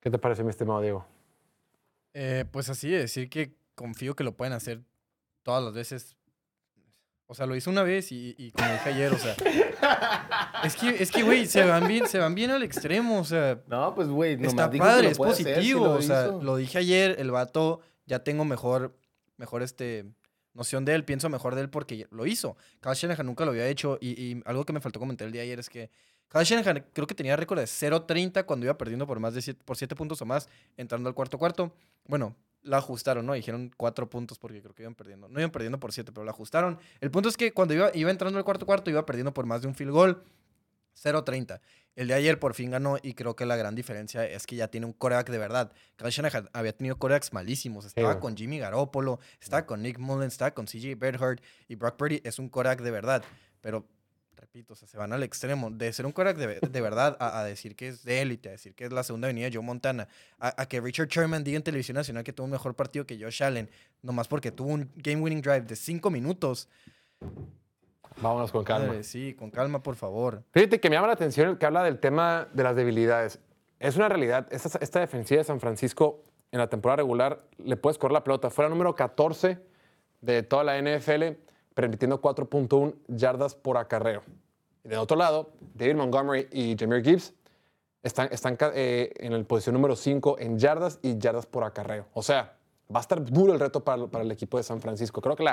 [0.00, 1.06] ¿Qué te parece, mi estimado Diego?
[2.14, 4.84] Eh, pues así, decir que confío que lo pueden hacer
[5.42, 6.17] todas las veces.
[7.30, 9.36] O sea, lo hizo una vez y, y como dije ayer, o sea.
[10.64, 13.60] es que, es que, güey, se van bien, se van bien al extremo, o sea.
[13.66, 15.90] No, pues, güey, nomás Está padre, es hacer, positivo.
[15.90, 16.42] o sea, hizo.
[16.42, 18.96] lo dije ayer, el vato ya tengo mejor,
[19.36, 20.06] mejor este
[20.54, 22.56] noción de él, pienso mejor de él porque lo hizo.
[22.80, 25.42] Kyle Shanahan nunca lo había hecho y, y algo que me faltó comentar el día
[25.42, 25.90] de ayer es que
[26.28, 29.60] Kyle Shanahan creo que tenía récord de 0-30 cuando iba perdiendo por más de 7,
[29.64, 31.72] por 7 puntos o más entrando al cuarto cuarto.
[32.06, 32.34] Bueno,
[32.68, 33.32] la ajustaron, ¿no?
[33.32, 35.28] Dijeron 4 puntos porque creo que iban perdiendo.
[35.28, 36.78] No iban perdiendo por 7, pero la ajustaron.
[37.00, 39.62] El punto es que cuando iba, iba entrando al cuarto cuarto iba perdiendo por más
[39.62, 40.22] de un field goal.
[41.02, 41.60] 0-30.
[41.94, 44.68] El de ayer por fin ganó y creo que la gran diferencia es que ya
[44.68, 45.72] tiene un coreback de verdad.
[45.96, 47.84] Kyle Shanahan había tenido corebacks malísimos.
[47.84, 52.20] Estaba con Jimmy Garoppolo, estaba con Nick Mullens, estaba con CJ Beathard y Brock Purdy
[52.24, 53.24] es un coreback de verdad.
[53.60, 53.86] Pero,
[54.38, 57.40] repito, o sea, se van al extremo de ser un coreback de, de verdad a,
[57.40, 59.64] a decir que es de élite, a decir que es la segunda avenida de Joe
[59.64, 60.08] Montana,
[60.38, 63.20] a, a que Richard Sherman diga en televisión nacional que tuvo un mejor partido que
[63.20, 63.68] Josh Allen,
[64.02, 66.68] nomás porque tuvo un game-winning drive de 5 minutos.
[68.20, 68.88] Vámonos con calma.
[68.88, 70.42] Madre, sí, con calma, por favor.
[70.50, 73.38] Fíjate que me llama la atención el que habla del tema de las debilidades.
[73.78, 74.48] Es una realidad.
[74.50, 78.50] Esta, esta defensiva de San Francisco en la temporada regular le puedes correr la pelota.
[78.50, 79.58] Fue la número 14
[80.20, 81.38] de toda la NFL,
[81.78, 84.24] permitiendo 4.1 yardas por acarreo.
[84.82, 87.34] Y de otro lado, David Montgomery y Jameer Gibbs
[88.02, 88.28] están,
[88.74, 92.06] eh, en la posición número 5 en yardas y yardas por acarreo.
[92.14, 92.56] O sea,
[92.92, 95.20] va a estar duro el reto para, el equipo de San Francisco.
[95.20, 95.44] Creo que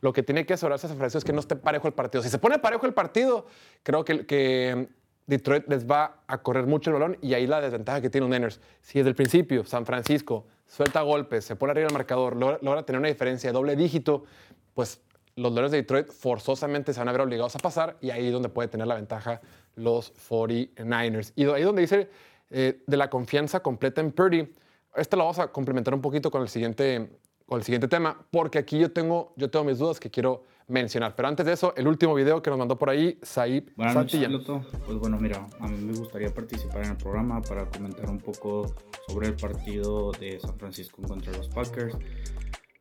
[0.00, 2.22] lo que tiene que asegurarse San Francisco es que no esté parejo el partido.
[2.22, 3.44] Si se pone parejo el partido,
[3.82, 4.88] creo que, que
[5.26, 8.34] Detroit les va a correr mucho el balón y ahí la desventaja que tiene los
[8.34, 8.58] Niners.
[8.80, 12.86] Si desde el principio San Francisco suelta golpes, se pone arriba del marcador, logra, logra
[12.86, 14.24] tener una diferencia de doble dígito,
[14.72, 15.03] pues
[15.36, 18.32] los Lions de Detroit forzosamente se van a ver obligados a pasar y ahí es
[18.32, 19.40] donde puede tener la ventaja
[19.74, 21.32] los 49ers.
[21.34, 22.08] Y ahí donde dice
[22.50, 24.48] eh, de la confianza completa en Purdy,
[24.94, 28.58] esto lo vamos a complementar un poquito con el siguiente, con el siguiente tema, porque
[28.58, 31.14] aquí yo tengo, yo tengo mis dudas que quiero mencionar.
[31.16, 34.20] Pero antes de eso, el último video que nos mandó por ahí, Saib Buenas noches,
[34.20, 34.64] Santillán.
[34.86, 38.72] Pues bueno, mira, a mí me gustaría participar en el programa para comentar un poco
[39.08, 41.96] sobre el partido de San Francisco contra los Packers.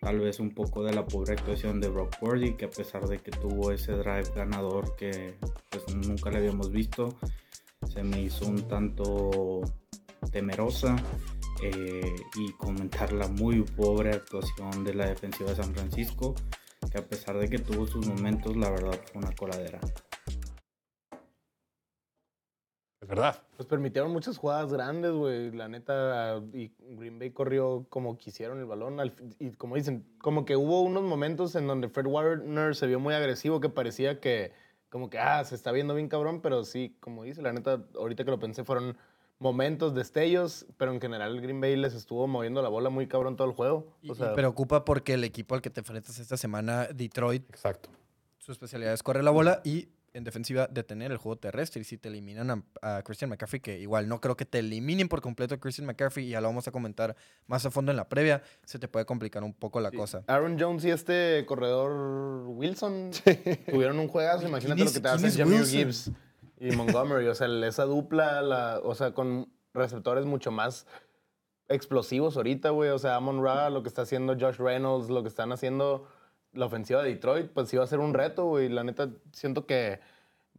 [0.04, 3.20] Tal vez un poco de la pobre actuación de Brock Purdy, que a pesar de
[3.20, 5.36] que tuvo ese drive ganador que
[5.70, 7.18] pues, nunca le habíamos visto,
[7.92, 9.62] se me hizo un tanto
[10.32, 10.96] temerosa.
[11.64, 16.36] eh, y comentar la muy pobre actuación de la defensiva de San Francisco,
[16.92, 19.80] que a pesar de que tuvo sus momentos, la verdad fue una coladera.
[23.04, 23.36] Es verdad.
[23.58, 25.52] Pues permitieron muchas jugadas grandes, güey.
[25.52, 28.98] La neta, y Green Bay corrió como quisieron el balón.
[29.40, 33.14] y como dicen, como que hubo unos momentos en donde Fred Warner se vio muy
[33.14, 34.54] agresivo, que parecía que,
[34.90, 38.24] como que, ah, se está viendo bien cabrón, pero sí, como dice, la neta, ahorita
[38.24, 38.98] que lo pensé, fueron
[39.38, 43.50] momentos, destellos, pero en general Green Bay les estuvo moviendo la bola muy cabrón todo
[43.50, 43.98] el juego.
[44.02, 47.44] Y, O y sea, preocupa porque el equipo al que te enfrentas esta semana, Detroit,
[47.50, 47.90] Exacto.
[48.38, 51.82] su especialidad es correr la bola y en defensiva detener el juego terrestre.
[51.82, 52.52] Y si te eliminan
[52.82, 55.88] a, a Christian McCaffrey, que igual no creo que te eliminen por completo a Christian
[55.88, 57.16] McCaffrey, y ya lo vamos a comentar
[57.48, 60.24] más a fondo en la previa, se te puede complicar un poco la cosa.
[60.28, 63.12] Aaron Jones y este corredor Wilson
[63.70, 64.48] tuvieron un juegazo.
[64.48, 65.66] Imagínate ¿Quién lo que te hace Wilson?
[65.66, 66.12] Gibbs
[66.60, 67.28] y Montgomery.
[67.28, 70.86] O sea, esa dupla, la- o sea, con receptores mucho más
[71.70, 72.90] explosivos ahorita, güey.
[72.92, 76.08] O sea, Amon Ra, lo que está haciendo Josh Reynolds, lo que están haciendo
[76.54, 78.70] la ofensiva de Detroit, pues sí va a ser un reto, güey.
[78.70, 80.00] La neta, siento que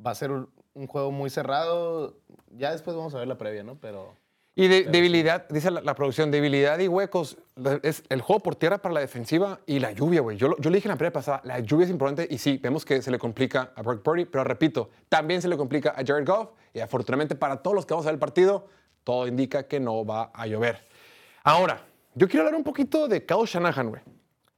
[0.04, 0.48] va a ser un,
[0.86, 2.16] juego muy cerrado.
[2.50, 3.76] Ya después vamos a ver la previa, ¿no?
[3.76, 4.14] Pero...
[4.56, 7.38] Y de- debilidad, dice la, la producción, debilidad y huecos.
[7.82, 10.36] Es el juego por tierra para la defensiva y la lluvia, güey.
[10.36, 12.84] Yo, yo le dije en la primera pasada, la lluvia es importante y sí, vemos
[12.84, 16.26] que se le complica a Brock Purdy, pero repito, también se le complica a Jared
[16.26, 18.68] Goff y afortunadamente para todos los que vamos a ver el partido,
[19.02, 20.84] todo indica que no va a llover.
[21.42, 21.84] Ahora,
[22.14, 24.02] yo quiero hablar un poquito de Kyle Shanahan, güey.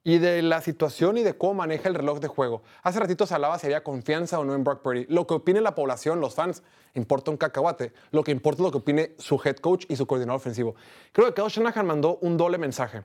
[0.08, 2.62] Y de la situación y de cómo maneja el reloj de juego.
[2.84, 5.04] Hace ratito se hablaba si había confianza o no en Brock Purdy.
[5.08, 6.62] Lo que opine la población, los fans,
[6.94, 7.92] importa un cacahuate.
[8.12, 10.76] Lo que importa es lo que opine su head coach y su coordinador ofensivo.
[11.10, 13.02] Creo que Kyle Shanahan mandó un doble mensaje.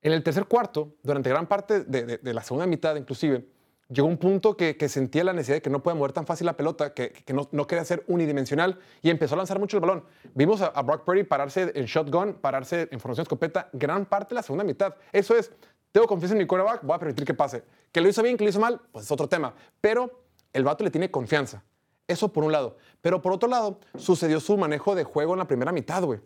[0.00, 3.44] En el tercer cuarto, durante gran parte de, de- de la segunda mitad inclusive,
[3.90, 6.46] llegó un punto que, que sentía la necesidad de que no puede mover tan fácil
[6.46, 9.82] la pelota, que, que no, no quería ser unidimensional y empezó a lanzar mucho el
[9.82, 10.04] balón.
[10.34, 14.36] Vimos a, a Brock Purdy pararse en shotgun, pararse en formación escopeta gran parte de
[14.36, 14.94] la segunda mitad.
[15.12, 15.50] Eso es,
[15.92, 17.64] tengo confianza en mi quarterback, voy a permitir que pase.
[17.92, 19.54] Que lo hizo bien, que lo hizo mal, pues es otro tema.
[19.80, 20.22] Pero
[20.52, 21.62] el vato le tiene confianza.
[22.06, 22.76] Eso por un lado.
[23.00, 26.20] Pero por otro lado, sucedió su manejo de juego en la primera mitad, güey.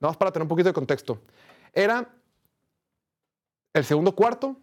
[0.00, 1.20] Nada más para tener un poquito de contexto.
[1.72, 2.08] Era
[3.72, 4.56] el segundo cuarto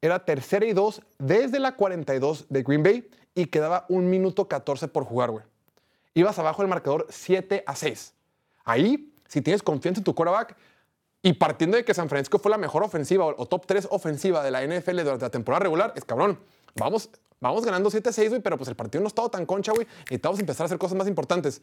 [0.00, 4.88] era tercera y dos desde la 42 de Green Bay y quedaba un minuto 14
[4.88, 5.44] por jugar, güey.
[6.14, 8.14] Ibas abajo del marcador 7 a 6.
[8.64, 10.56] Ahí, si tienes confianza en tu quarterback
[11.22, 14.50] y partiendo de que San Francisco fue la mejor ofensiva o, top 3 ofensiva de
[14.50, 16.38] la NFL durante la temporada regular, es cabrón.
[16.76, 17.10] Vamos,
[17.40, 19.72] vamos ganando 7 a 6, güey, pero pues el partido no ha estado tan concha,
[19.72, 19.86] güey.
[20.02, 21.60] Necesitamos empezar a hacer cosas más importantes.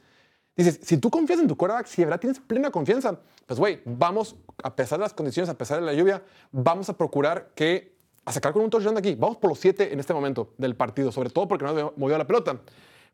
[0.58, 3.82] Dices, si tú confías en tu quarterback, si de verdad tienes plena confianza, pues güey,
[3.86, 7.96] vamos, a pesar de las condiciones, a pesar de la lluvia, vamos a procurar que,
[8.26, 10.76] a sacar con un touchdown de aquí, vamos por los siete en este momento del
[10.76, 12.60] partido, sobre todo porque no movido la pelota.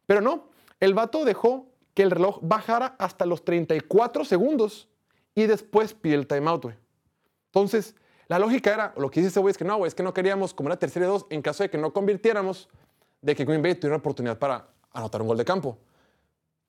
[0.06, 4.88] Pero no, el vato dejó que el reloj bajara hasta los 34 segundos
[5.36, 6.76] y después pide el timeout, güey.
[7.48, 7.96] Entonces,
[8.28, 10.14] la lógica era, lo que dice ese güey es que no, güey, es que no
[10.14, 12.70] queríamos, como era tercera y dos, en caso de que no convirtiéramos,
[13.22, 15.78] de que Green Bay tuviera una oportunidad para anotar un gol de campo.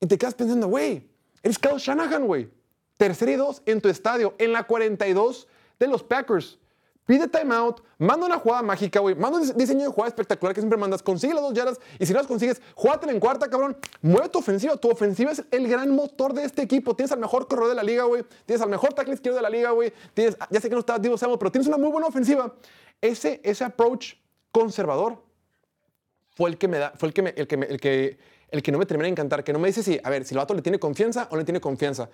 [0.01, 1.09] Y te quedas pensando, güey,
[1.43, 2.51] eres Kyle Shanahan, güey.
[2.97, 5.47] Tercera y dos en tu estadio, en la 42
[5.79, 6.59] de los Packers.
[7.05, 9.14] Pide timeout, manda una jugada mágica, güey.
[9.16, 11.03] Manda un dise- diseño de jugada espectacular que siempre mandas.
[11.03, 13.76] Consigue las dos yardas y si no las consigues, jugátela en cuarta, cabrón.
[14.03, 14.76] Mueve tu ofensiva.
[14.76, 16.94] Tu ofensiva es el gran motor de este equipo.
[16.94, 18.24] Tienes al mejor corredor de la liga, güey.
[18.46, 19.92] Tienes al mejor tackle izquierdo de la liga, güey.
[20.14, 22.55] Tienes, ya sé que no está Divo Samuel, pero tienes una muy buena ofensiva.
[23.00, 24.14] Ese, ese approach
[24.53, 25.20] conservador
[26.36, 28.70] fue el que me da, fue el que, me- el que, el que, el que
[28.72, 30.62] no me termina de encantar, que no me dice si, a ver, si el le
[30.62, 32.09] tiene confianza o no le tiene confianza.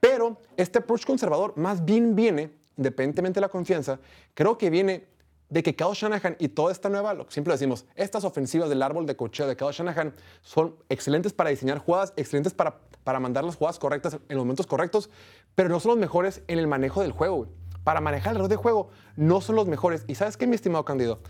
[0.00, 2.50] Pero este approach conservador más bien viene,
[2.80, 4.00] independientemente de la confianza,
[4.32, 5.06] creo que viene
[5.50, 8.82] de que Kyle Shanahan y toda esta nueva, lo que siempre decimos, estas ofensivas del
[8.82, 13.44] árbol de cocheo de Kyle Shanahan son excelentes para diseñar jugadas, excelentes para, para mandar
[13.44, 15.10] las jugadas correctas en los momentos correctos,
[15.54, 17.36] pero no son los mejores en el manejo del juego.
[17.36, 17.50] güey.
[17.84, 20.04] Para manejar el reloj de juego no son los mejores.
[20.06, 21.20] ¿Y sabes qué, mi estimado Candido?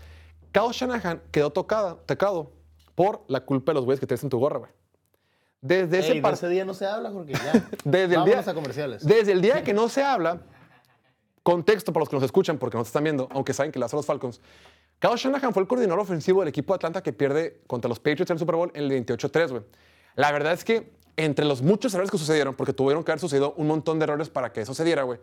[0.53, 2.53] Kyle Shanahan quedó tocada, tocado
[2.95, 4.71] por la culpa de los güeyes que traes en tu gorra, güey.
[5.61, 7.33] Desde ese Ey, de ese día no se habla, Jorge.
[7.33, 7.67] Ya.
[7.83, 9.05] desde el día, a comerciales.
[9.05, 10.41] Desde el día que no se habla,
[11.43, 13.85] contexto para los que nos escuchan, porque no te están viendo, aunque saben que le
[13.85, 14.41] hacen los Falcons.
[14.99, 18.29] Kyle Shanahan fue el coordinador ofensivo del equipo de Atlanta que pierde contra los Patriots
[18.29, 19.63] en el Super Bowl en el 28-3, güey.
[20.15, 23.53] La verdad es que entre los muchos errores que sucedieron, porque tuvieron que haber sucedido
[23.57, 25.19] un montón de errores para que eso se diera, güey,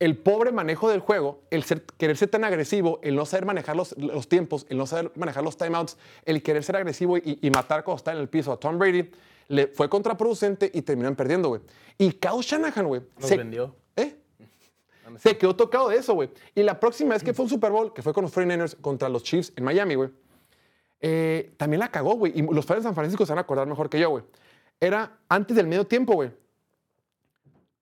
[0.00, 3.76] el pobre manejo del juego, el ser- querer ser tan agresivo, el no saber manejar
[3.76, 7.50] los, los tiempos, el no saber manejar los timeouts, el querer ser agresivo y, y
[7.50, 9.10] matar cuando está en el piso a Tom Brady,
[9.48, 11.60] le fue contraproducente y terminan perdiendo, güey.
[11.98, 13.74] Y Kyle Shanahan, güey, Nos se- vendió.
[15.18, 16.30] Se quedó tocado de eso, güey.
[16.54, 19.08] Y la próxima vez que fue un Super Bowl, que fue con los 49ers contra
[19.08, 20.10] los Chiefs en Miami, güey,
[21.00, 22.32] eh, también la cagó, güey.
[22.34, 24.24] Y los fans de San Francisco se van a acordar mejor que yo, güey.
[24.80, 26.30] Era antes del medio tiempo, güey.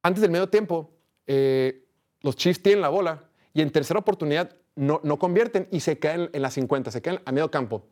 [0.03, 0.91] Antes del medio tiempo,
[1.27, 1.87] eh,
[2.21, 3.25] los Chiefs tienen la bola
[3.55, 7.21] y en tercera oportunidad no, no convierten y se quedan en las 50, se quedan
[7.25, 7.87] a medio campo.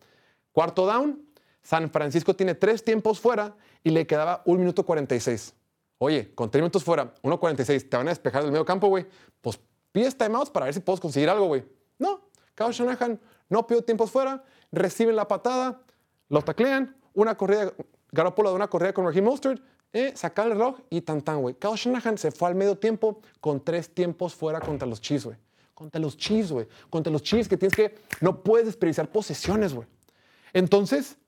[0.52, 1.22] Cuarto down,
[1.62, 5.54] San Francisco tiene tres tiempos fuera y le quedaba un minuto 46.
[6.02, 9.06] Oye, con tres minutos fuera, 1.46, te van a despejar del medio campo, güey.
[9.42, 9.60] Pues
[9.92, 11.62] pides timeouts para ver si puedes conseguir algo, güey.
[11.98, 12.22] No,
[12.54, 13.20] Kyle Shanahan
[13.50, 14.42] no pidió tiempos fuera,
[14.72, 15.82] reciben la patada,
[16.30, 17.74] los taclean, una corrida,
[18.12, 21.54] Garoppolo de una corrida con Raheem Mostert, eh, saca el reloj y tan tan, güey.
[21.56, 25.36] Kyle Shanahan se fue al medio tiempo con tres tiempos fuera contra los Chiefs, güey.
[25.74, 26.66] Contra los Chiefs, güey.
[26.88, 29.86] Contra los Chiefs que tienes que, no puedes desperdiciar posesiones, güey.
[30.54, 31.18] Entonces,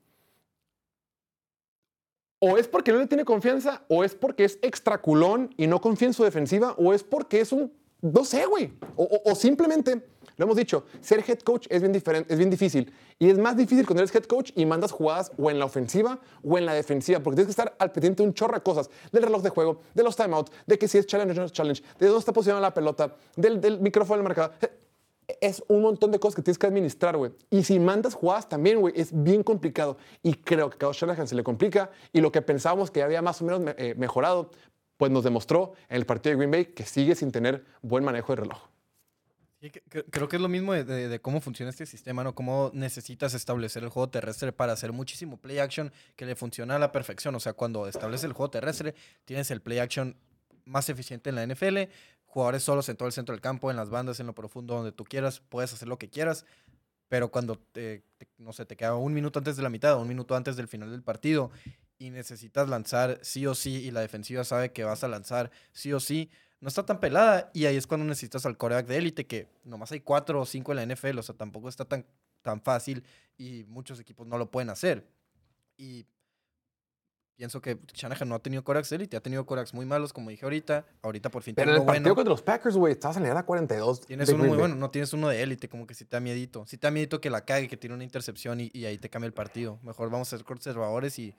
[2.45, 5.79] o es porque no le tiene confianza, o es porque es extra culón y no
[5.79, 7.71] confía en su defensiva, o es porque es un,
[8.01, 8.73] no sé, güey.
[8.97, 12.91] O simplemente, lo hemos dicho, ser head coach es bien, diferente, es bien difícil.
[13.17, 16.19] Y es más difícil cuando eres head coach y mandas jugadas o en la ofensiva
[16.43, 18.89] o en la defensiva, porque tienes que estar al pendiente de un chorro de cosas,
[19.13, 21.53] del reloj de juego, de los timeouts, de que si es challenge o no es
[21.53, 24.51] challenge, de dónde está posicionada la pelota, del, del micrófono del marcador.
[25.41, 27.31] Es un montón de cosas que tienes que administrar, güey.
[27.49, 29.97] Y si mandas jugadas también, güey, es bien complicado.
[30.21, 31.89] Y creo que a Kyle Shanahan se le complica.
[32.11, 34.51] Y lo que pensábamos que había más o menos me- eh, mejorado,
[34.97, 38.33] pues nos demostró en el partido de Green Bay que sigue sin tener buen manejo
[38.33, 38.59] de reloj.
[40.11, 42.35] Creo que es lo mismo de- de cómo funciona este sistema, ¿no?
[42.35, 46.79] Cómo necesitas establecer el juego terrestre para hacer muchísimo play action que le funciona a
[46.79, 47.33] la perfección.
[47.35, 48.93] O sea, cuando estableces el juego terrestre,
[49.23, 50.17] tienes el play action
[50.65, 51.89] más eficiente en la NFL.
[52.33, 54.91] Jugadores solos en todo el centro del campo, en las bandas, en lo profundo, donde
[54.91, 56.45] tú quieras, puedes hacer lo que quieras.
[57.07, 60.07] Pero cuando, te, te- no sé, te queda un minuto antes de la mitad, un
[60.07, 61.51] minuto antes del final del partido
[61.99, 65.93] y necesitas lanzar sí o sí y la defensiva sabe que vas a lanzar sí
[65.93, 69.27] o sí, no está tan pelada y ahí es cuando necesitas al coreback de élite
[69.27, 72.03] que nomás hay cuatro o cinco en la NFL, o sea, tampoco está tan,
[72.41, 73.03] tan fácil
[73.37, 75.07] y muchos equipos no lo pueden hacer.
[75.77, 76.07] Y
[77.35, 80.45] pienso que Shanahan no ha tenido de élite, ha tenido corebacks muy malos, como dije
[80.45, 82.15] ahorita, ahorita por fin Pero en el partido bueno.
[82.15, 84.01] contra los Packers, güey, estabas en la edad 42.
[84.05, 84.59] Tienes uno muy Bay.
[84.59, 86.65] bueno, no tienes uno de élite, como que si te da miedito.
[86.67, 89.09] Si te da miedito que la cague, que tiene una intercepción y, y ahí te
[89.09, 89.79] cambia el partido.
[89.83, 91.35] Mejor vamos a ser conservadores y,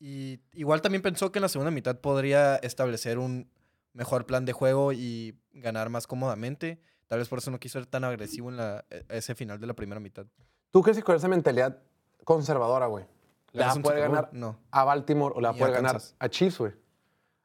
[0.00, 3.48] y igual también pensó que en la segunda mitad podría establecer un
[3.94, 6.80] mejor plan de juego y ganar más cómodamente.
[7.08, 9.66] Tal vez por eso no quiso ser tan agresivo en la, e- ese final de
[9.66, 10.26] la primera mitad.
[10.70, 11.78] ¿Tú crees que con esa mentalidad
[12.24, 13.04] conservadora, güey,
[13.52, 14.16] le va ¿Ganas a un poder Super Bowl?
[14.16, 14.56] ganar No.
[14.70, 16.72] a Baltimore o le va a Ni a poder ganar a Chiefs, güey?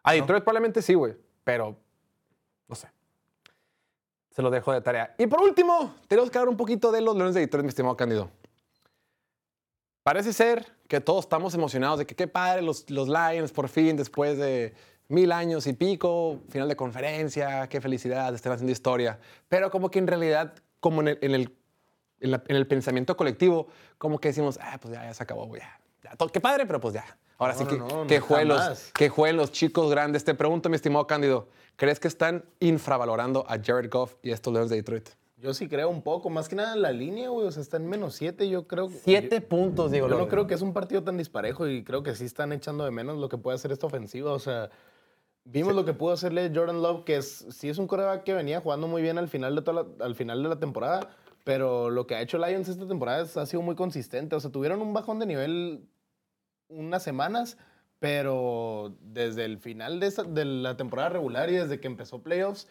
[0.03, 1.75] A Detroit probablemente sí, güey, pero
[2.67, 2.87] no sé.
[4.31, 5.15] Se lo dejo de tarea.
[5.17, 7.97] Y por último, tenemos que hablar un poquito de los Leones de Detroit, mi estimado
[7.97, 8.29] Cándido.
[10.03, 13.97] Parece ser que todos estamos emocionados de que qué padre los, los Lions por fin,
[13.97, 14.73] después de
[15.09, 19.19] mil años y pico, final de conferencia, qué felicidad, están haciendo historia.
[19.49, 21.57] Pero como que en realidad, como en el, en el,
[22.21, 25.45] en la- en el pensamiento colectivo, como que decimos, ah, pues ya, ya se acabó,
[25.47, 25.79] güey, ya.
[26.31, 27.05] Qué padre, pero pues ya.
[27.39, 30.23] Ahora No, sí que, no, que, no, jueguen los, que jueguen los chicos grandes.
[30.23, 34.69] Te pregunto, mi estimado Cándido, ¿crees que están infravalorando a Jared Goff y estos Leones
[34.71, 35.09] de Detroit?
[35.39, 37.45] Yo sí creo un poco, más que nada en la línea, güey.
[37.45, 38.89] O sea, está en menos siete, yo creo.
[38.89, 40.09] Siete yo- puntos, digo.
[40.09, 42.83] Yo no creo que es un partido tan disparejo y creo que sí están echando
[42.85, 44.31] de menos lo que puede hacer esta ofensiva.
[44.31, 44.71] O sea,
[45.45, 48.61] vimos lo que pudo hacerle Jordan Love, que es, sí es un coreback que venía
[48.61, 51.11] jugando muy bien al final de, toda la, al final de la temporada,
[51.43, 54.35] pero lo que ha hecho Lions esta temporada es- ha sido muy consistente.
[54.35, 55.87] O sea, tuvieron un bajón de nivel
[56.69, 57.57] unas semanas,
[57.99, 62.67] pero desde el final de, esta- de la temporada regular y desde que empezó playoffs,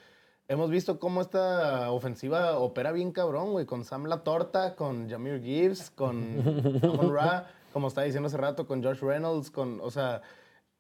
[0.49, 5.43] hemos visto cómo esta ofensiva opera bien cabrón, güey, con Sam La Torta, con Jameer
[5.43, 6.17] Gibbs, con
[6.83, 10.23] Amon Ra, como estaba diciendo hace rato, con Josh Reynolds, con, o sea,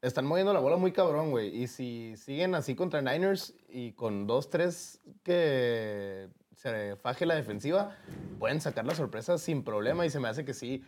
[0.03, 1.49] están moviendo la bola muy cabrón, güey.
[1.62, 7.97] Y si siguen así contra Niners y con dos, tres que se faje la defensiva,
[8.39, 10.85] pueden sacar la sorpresa sin problema y se me hace que sí.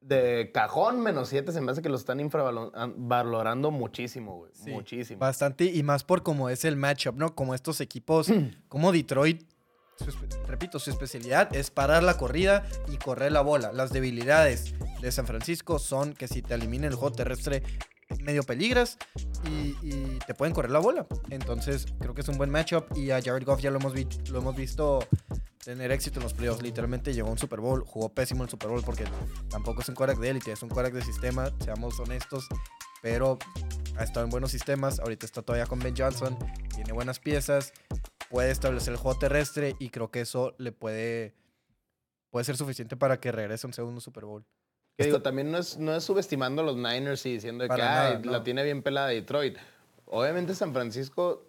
[0.00, 4.52] De cajón menos siete se me hace que los están infravalorando muchísimo, güey.
[4.54, 5.18] Sí, Muchísimo.
[5.18, 7.34] Bastante, y más por como es el matchup, ¿no?
[7.34, 8.28] Como estos equipos,
[8.68, 9.42] como Detroit,
[9.96, 10.06] su
[10.46, 13.72] repito, su especialidad es parar la corrida y correr la bola.
[13.72, 14.72] Las debilidades
[15.02, 17.64] de San Francisco son que si te elimina el juego terrestre,
[18.20, 18.96] medio peligras
[19.44, 21.06] y, y te pueden correr la bola.
[21.30, 24.06] Entonces, creo que es un buen matchup y a Jared Goff ya lo hemos, vi-
[24.30, 25.00] lo hemos visto
[25.64, 26.62] tener éxito en los playoffs.
[26.62, 29.04] Literalmente llegó a un Super Bowl, jugó pésimo el Super Bowl porque
[29.50, 32.46] tampoco es un quarterback de élite, es un quarterback de sistema, seamos honestos,
[33.02, 33.38] pero
[33.96, 34.98] ha estado en buenos sistemas.
[35.00, 36.36] Ahorita está todavía con Ben Johnson,
[36.74, 37.72] tiene buenas piezas,
[38.30, 41.34] puede establecer el juego terrestre y creo que eso le puede,
[42.30, 44.44] puede ser suficiente para que regrese a un segundo Super Bowl.
[44.96, 48.06] Que digo, también no es, no es subestimando a los Niners y diciendo que Para
[48.08, 48.32] "Ay, nada, no.
[48.32, 49.56] la tiene bien pelada Detroit.
[50.06, 51.47] Obviamente San Francisco,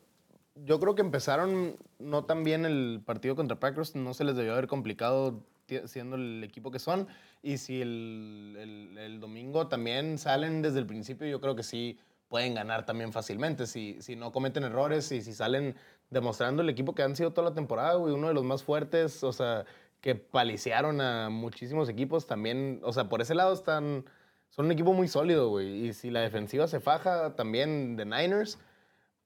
[0.66, 4.54] yo creo que empezaron no tan bien el partido contra Packers, no se les debió
[4.54, 5.44] haber complicado
[5.86, 7.08] siendo el equipo que son.
[7.44, 12.00] Y si el, el- el domingo también salen desde el principio, yo creo que sí
[12.28, 13.68] pueden ganar también fácilmente.
[13.68, 15.76] Si, si no cometen errores y si salen
[16.10, 19.24] demostrando el equipo que han sido toda la temporada, güey, uno de los más fuertes,
[19.24, 19.66] o sea,
[20.02, 24.06] que paliciaron a muchísimos equipos también, o sea, por ese lado están,
[24.50, 25.88] son un equipo muy sólido, güey.
[25.88, 28.58] Y si la defensiva se faja también de Niners,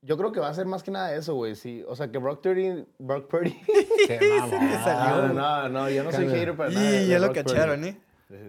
[0.04, 1.56] yo creo que va a ser más que nada eso, güey.
[1.56, 2.86] Sí, o sea, que Brock Purdy...
[3.00, 3.52] Brock Purdy...
[4.08, 5.34] Qué mamón.
[5.34, 7.02] no, no, no, yo no soy hater para nada.
[7.02, 7.98] Y ya lo cacharon, ¿eh?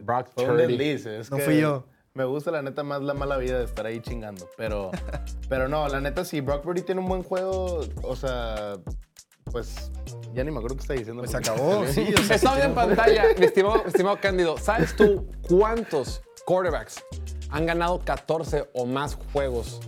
[0.02, 0.98] Brock Purdy.
[1.30, 1.84] No que fui yo.
[2.14, 4.92] Me gusta la neta más la mala vida de estar ahí chingando, pero,
[5.48, 8.76] pero no, la neta si Brock Purdy tiene un buen juego, o sea,
[9.50, 9.90] pues
[10.32, 11.22] ya ni me acuerdo qué está diciendo.
[11.22, 12.14] Pues porque- acabó, sí.
[12.16, 14.56] o sea, Está en pantalla, mi estimado, estimado Cándido.
[14.58, 17.02] ¿Sabes tú cuántos quarterbacks
[17.50, 19.80] han ganado 14 o más juegos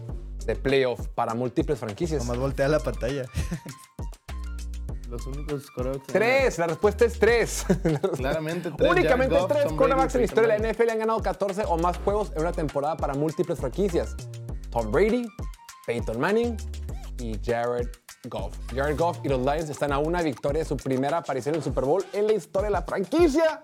[0.47, 2.23] de playoff para múltiples franquicias?
[2.23, 3.25] Nomás voltea la pantalla.
[5.09, 6.13] Los únicos quarterbacks.
[6.13, 7.65] Tres, la respuesta es tres.
[8.17, 8.91] Claramente tres.
[8.91, 11.65] Únicamente Jared Goff, tres Tom quarterbacks en la historia de la NFL han ganado 14
[11.67, 14.17] o más juegos en una temporada para múltiples franquicias.
[14.71, 15.29] Tom Brady,
[15.87, 16.57] Peyton Manning
[17.21, 17.89] y Jared
[18.29, 18.59] Goff.
[18.75, 21.65] Jared Goff y los Lions están a una victoria de su primera aparición en el
[21.65, 23.63] Super Bowl en la historia de la franquicia.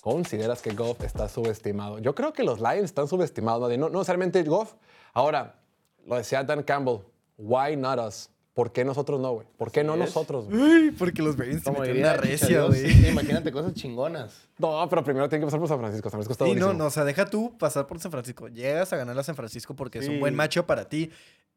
[0.00, 1.98] ¿Consideras que Goff está subestimado?
[1.98, 4.74] Yo creo que los Lions están subestimados, no, no necesariamente Goff.
[5.12, 5.61] Ahora,
[6.06, 6.98] lo decía Dan Campbell,
[7.38, 8.28] why not us?
[8.54, 9.46] ¿Por qué nosotros no, güey?
[9.56, 10.00] ¿Por qué no es.
[10.00, 10.60] nosotros, güey?
[10.60, 13.08] Uy, porque los te Como metieron una recia, güey.
[13.08, 14.46] Imagínate cosas chingonas.
[14.58, 16.10] No, pero primero tiene que pasar por San Francisco.
[16.10, 16.82] San Francisco está Sí, no, buenísimo.
[16.82, 18.48] no, o sea, deja tú pasar por San Francisco.
[18.48, 21.10] Llegas a ganar a San Francisco porque es un buen macho para ti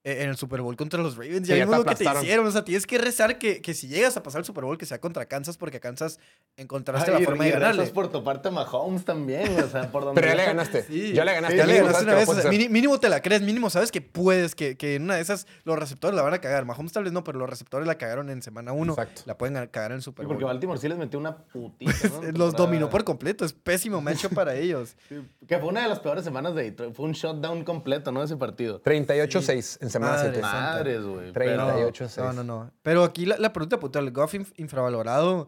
[0.05, 1.47] en el Super Bowl contra los Ravens.
[1.47, 2.45] Sí, Ya ya vimos lo que te hicieron.
[2.45, 4.85] O sea, tienes que rezar que, que si llegas a pasar el Super Bowl, que
[4.85, 6.19] sea contra Kansas, porque a Kansas
[6.57, 7.85] encontraste Ay, la forma de ganarle.
[7.87, 10.83] por toparte a Mahomes también, o sea, por donde Pero ya le ganaste.
[10.83, 11.57] Sí, ya le ganaste.
[11.57, 12.29] Ya le una vez.
[12.29, 15.21] o sea, mínimo te la crees, mínimo sabes que puedes, que, que en una de
[15.21, 16.65] esas los receptores la van a cagar.
[16.65, 18.93] Mahomes tal vez no, pero los receptores la cagaron en semana 1.
[18.93, 19.21] Exacto.
[19.25, 20.35] La pueden cagar en el Super Sí, Bowl.
[20.35, 22.31] porque Baltimore sí les metió una putita, ¿no?
[22.37, 23.43] Los dominó por completo.
[23.43, 24.95] Es pésimo macho para ellos.
[25.09, 25.15] Sí,
[25.47, 26.93] Que fue una de las peores semanas de Detroit.
[26.93, 28.23] Fue un shutdown completo, ¿no?
[28.23, 28.81] Ese partido.
[28.83, 30.41] 38-6 en semana Madre 7.
[30.41, 30.61] santa.
[30.61, 31.31] Madres, güey.
[31.33, 32.05] Treinta pero- y ocho.
[32.05, 32.17] 38-6.
[32.23, 32.71] No, no, no.
[32.81, 35.47] Pero aquí la, la pregunta puntual, Goff inf- infravalorado.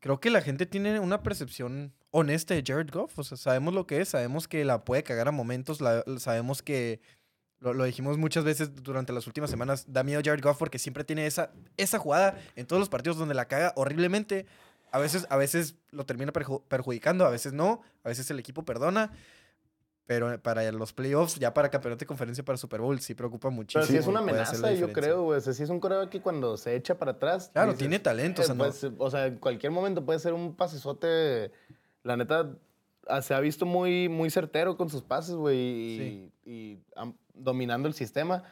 [0.00, 3.18] Creo que la gente tiene una percepción honesta de Jared Goff.
[3.18, 6.62] O sea, sabemos lo que es, sabemos que la puede cagar a momentos, la- sabemos
[6.62, 7.00] que,
[7.60, 11.04] lo, lo dijimos muchas veces durante las últimas semanas, da miedo Jared Goff porque siempre
[11.04, 14.46] tiene esa, esa jugada en todos los partidos donde la caga horriblemente.
[14.92, 18.64] A veces, a veces lo termina perju- perjudicando, a veces no, a veces el equipo
[18.64, 19.12] perdona.
[20.10, 23.82] Pero para los playoffs, ya para campeonato de conferencia, para Super Bowl, sí preocupa muchísimo.
[23.86, 25.38] Pero sí es una y amenaza, yo creo, güey.
[25.38, 27.50] O sea, sí es un coreback que cuando se echa para atrás.
[27.52, 30.56] Claro, tiene talento, o sea, no- pues, o sea, en cualquier momento puede ser un
[30.56, 31.52] pasesote.
[32.02, 32.50] La neta,
[33.06, 35.56] ah, se ha visto muy, muy certero con sus pases, güey.
[35.56, 38.42] Y, y, am- dominando el sistema.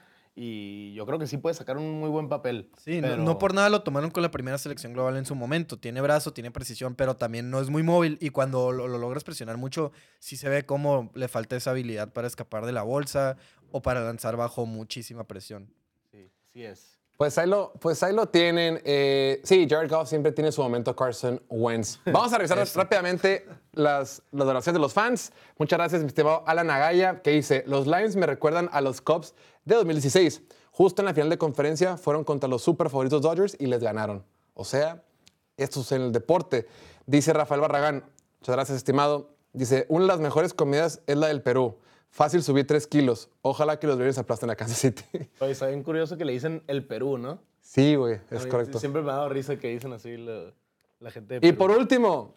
[0.40, 2.70] Y yo creo que sí puede sacar un muy buen papel.
[2.76, 5.78] Sí, no- por nada lo tomaron con la primera selección global en su momento.
[5.80, 8.18] Tiene brazo, tiene precisión, pero también no es muy móvil.
[8.20, 12.12] Y cuando lo, lo logras presionar mucho, sí se ve cómo le falta esa habilidad
[12.12, 13.36] para escapar de la bolsa
[13.72, 15.72] o para lanzar bajo muchísima presión.
[16.12, 16.94] Sí, sí es.
[17.16, 18.80] Pues ahí lo, pues ahí lo tienen.
[18.84, 21.98] Eh, sí, Jared Goff siempre tiene su momento Carson Wentz.
[22.06, 25.32] Vamos a revisar rápidamente las, las donaciones de los fans.
[25.58, 29.34] Muchas gracias, mi estimado Alan Agaya, que dice, los Lions me recuerdan a los Cubs
[29.68, 30.42] de 2016.
[30.72, 34.24] Justo en la final de conferencia fueron contra los super favoritos Dodgers y les ganaron.
[34.54, 35.02] O sea,
[35.56, 36.66] esto es en el deporte.
[37.06, 38.04] Dice Rafael Barragán,
[38.40, 39.30] muchas gracias, estimado.
[39.52, 41.76] Dice, una de las mejores comidas es la del Perú.
[42.10, 43.28] Fácil subir 3 kilos.
[43.42, 45.04] Ojalá que los Lions aplasten a Kansas City.
[45.40, 47.40] Oye, está bien curioso que le dicen el Perú, ¿no?
[47.60, 48.78] sí, güey, es correcto.
[48.78, 50.52] Siempre me ha dado risa que dicen así la,
[51.00, 51.58] la gente de Y Perú.
[51.58, 52.34] por último,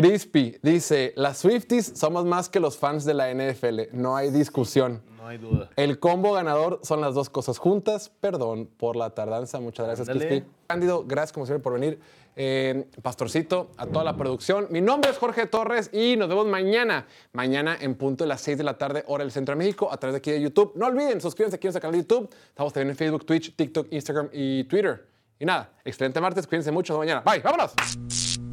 [0.00, 5.02] Crispy dice, las Swifties somos más que los fans de la NFL, no hay discusión.
[5.14, 5.68] No hay duda.
[5.76, 8.10] El combo ganador son las dos cosas juntas.
[8.20, 9.60] Perdón por la tardanza.
[9.60, 10.26] Muchas gracias, Ándale.
[10.26, 10.50] Crispy.
[10.66, 12.00] Cándido, gracias como siempre por venir.
[12.34, 14.68] Eh, Pastorcito, a toda la producción.
[14.70, 17.06] Mi nombre es Jorge Torres y nos vemos mañana.
[17.34, 19.98] Mañana en punto de las 6 de la tarde, hora del Centro de México, a
[19.98, 20.72] través de aquí de YouTube.
[20.76, 22.34] No olviden, suscríbanse aquí en nuestro canal de YouTube.
[22.48, 25.06] Estamos también en Facebook, Twitch, TikTok, Instagram y Twitter.
[25.38, 26.46] Y nada, excelente martes.
[26.46, 26.94] Cuídense mucho.
[26.94, 27.20] Hasta mañana.
[27.20, 27.40] Bye.
[27.40, 28.49] Vámonos.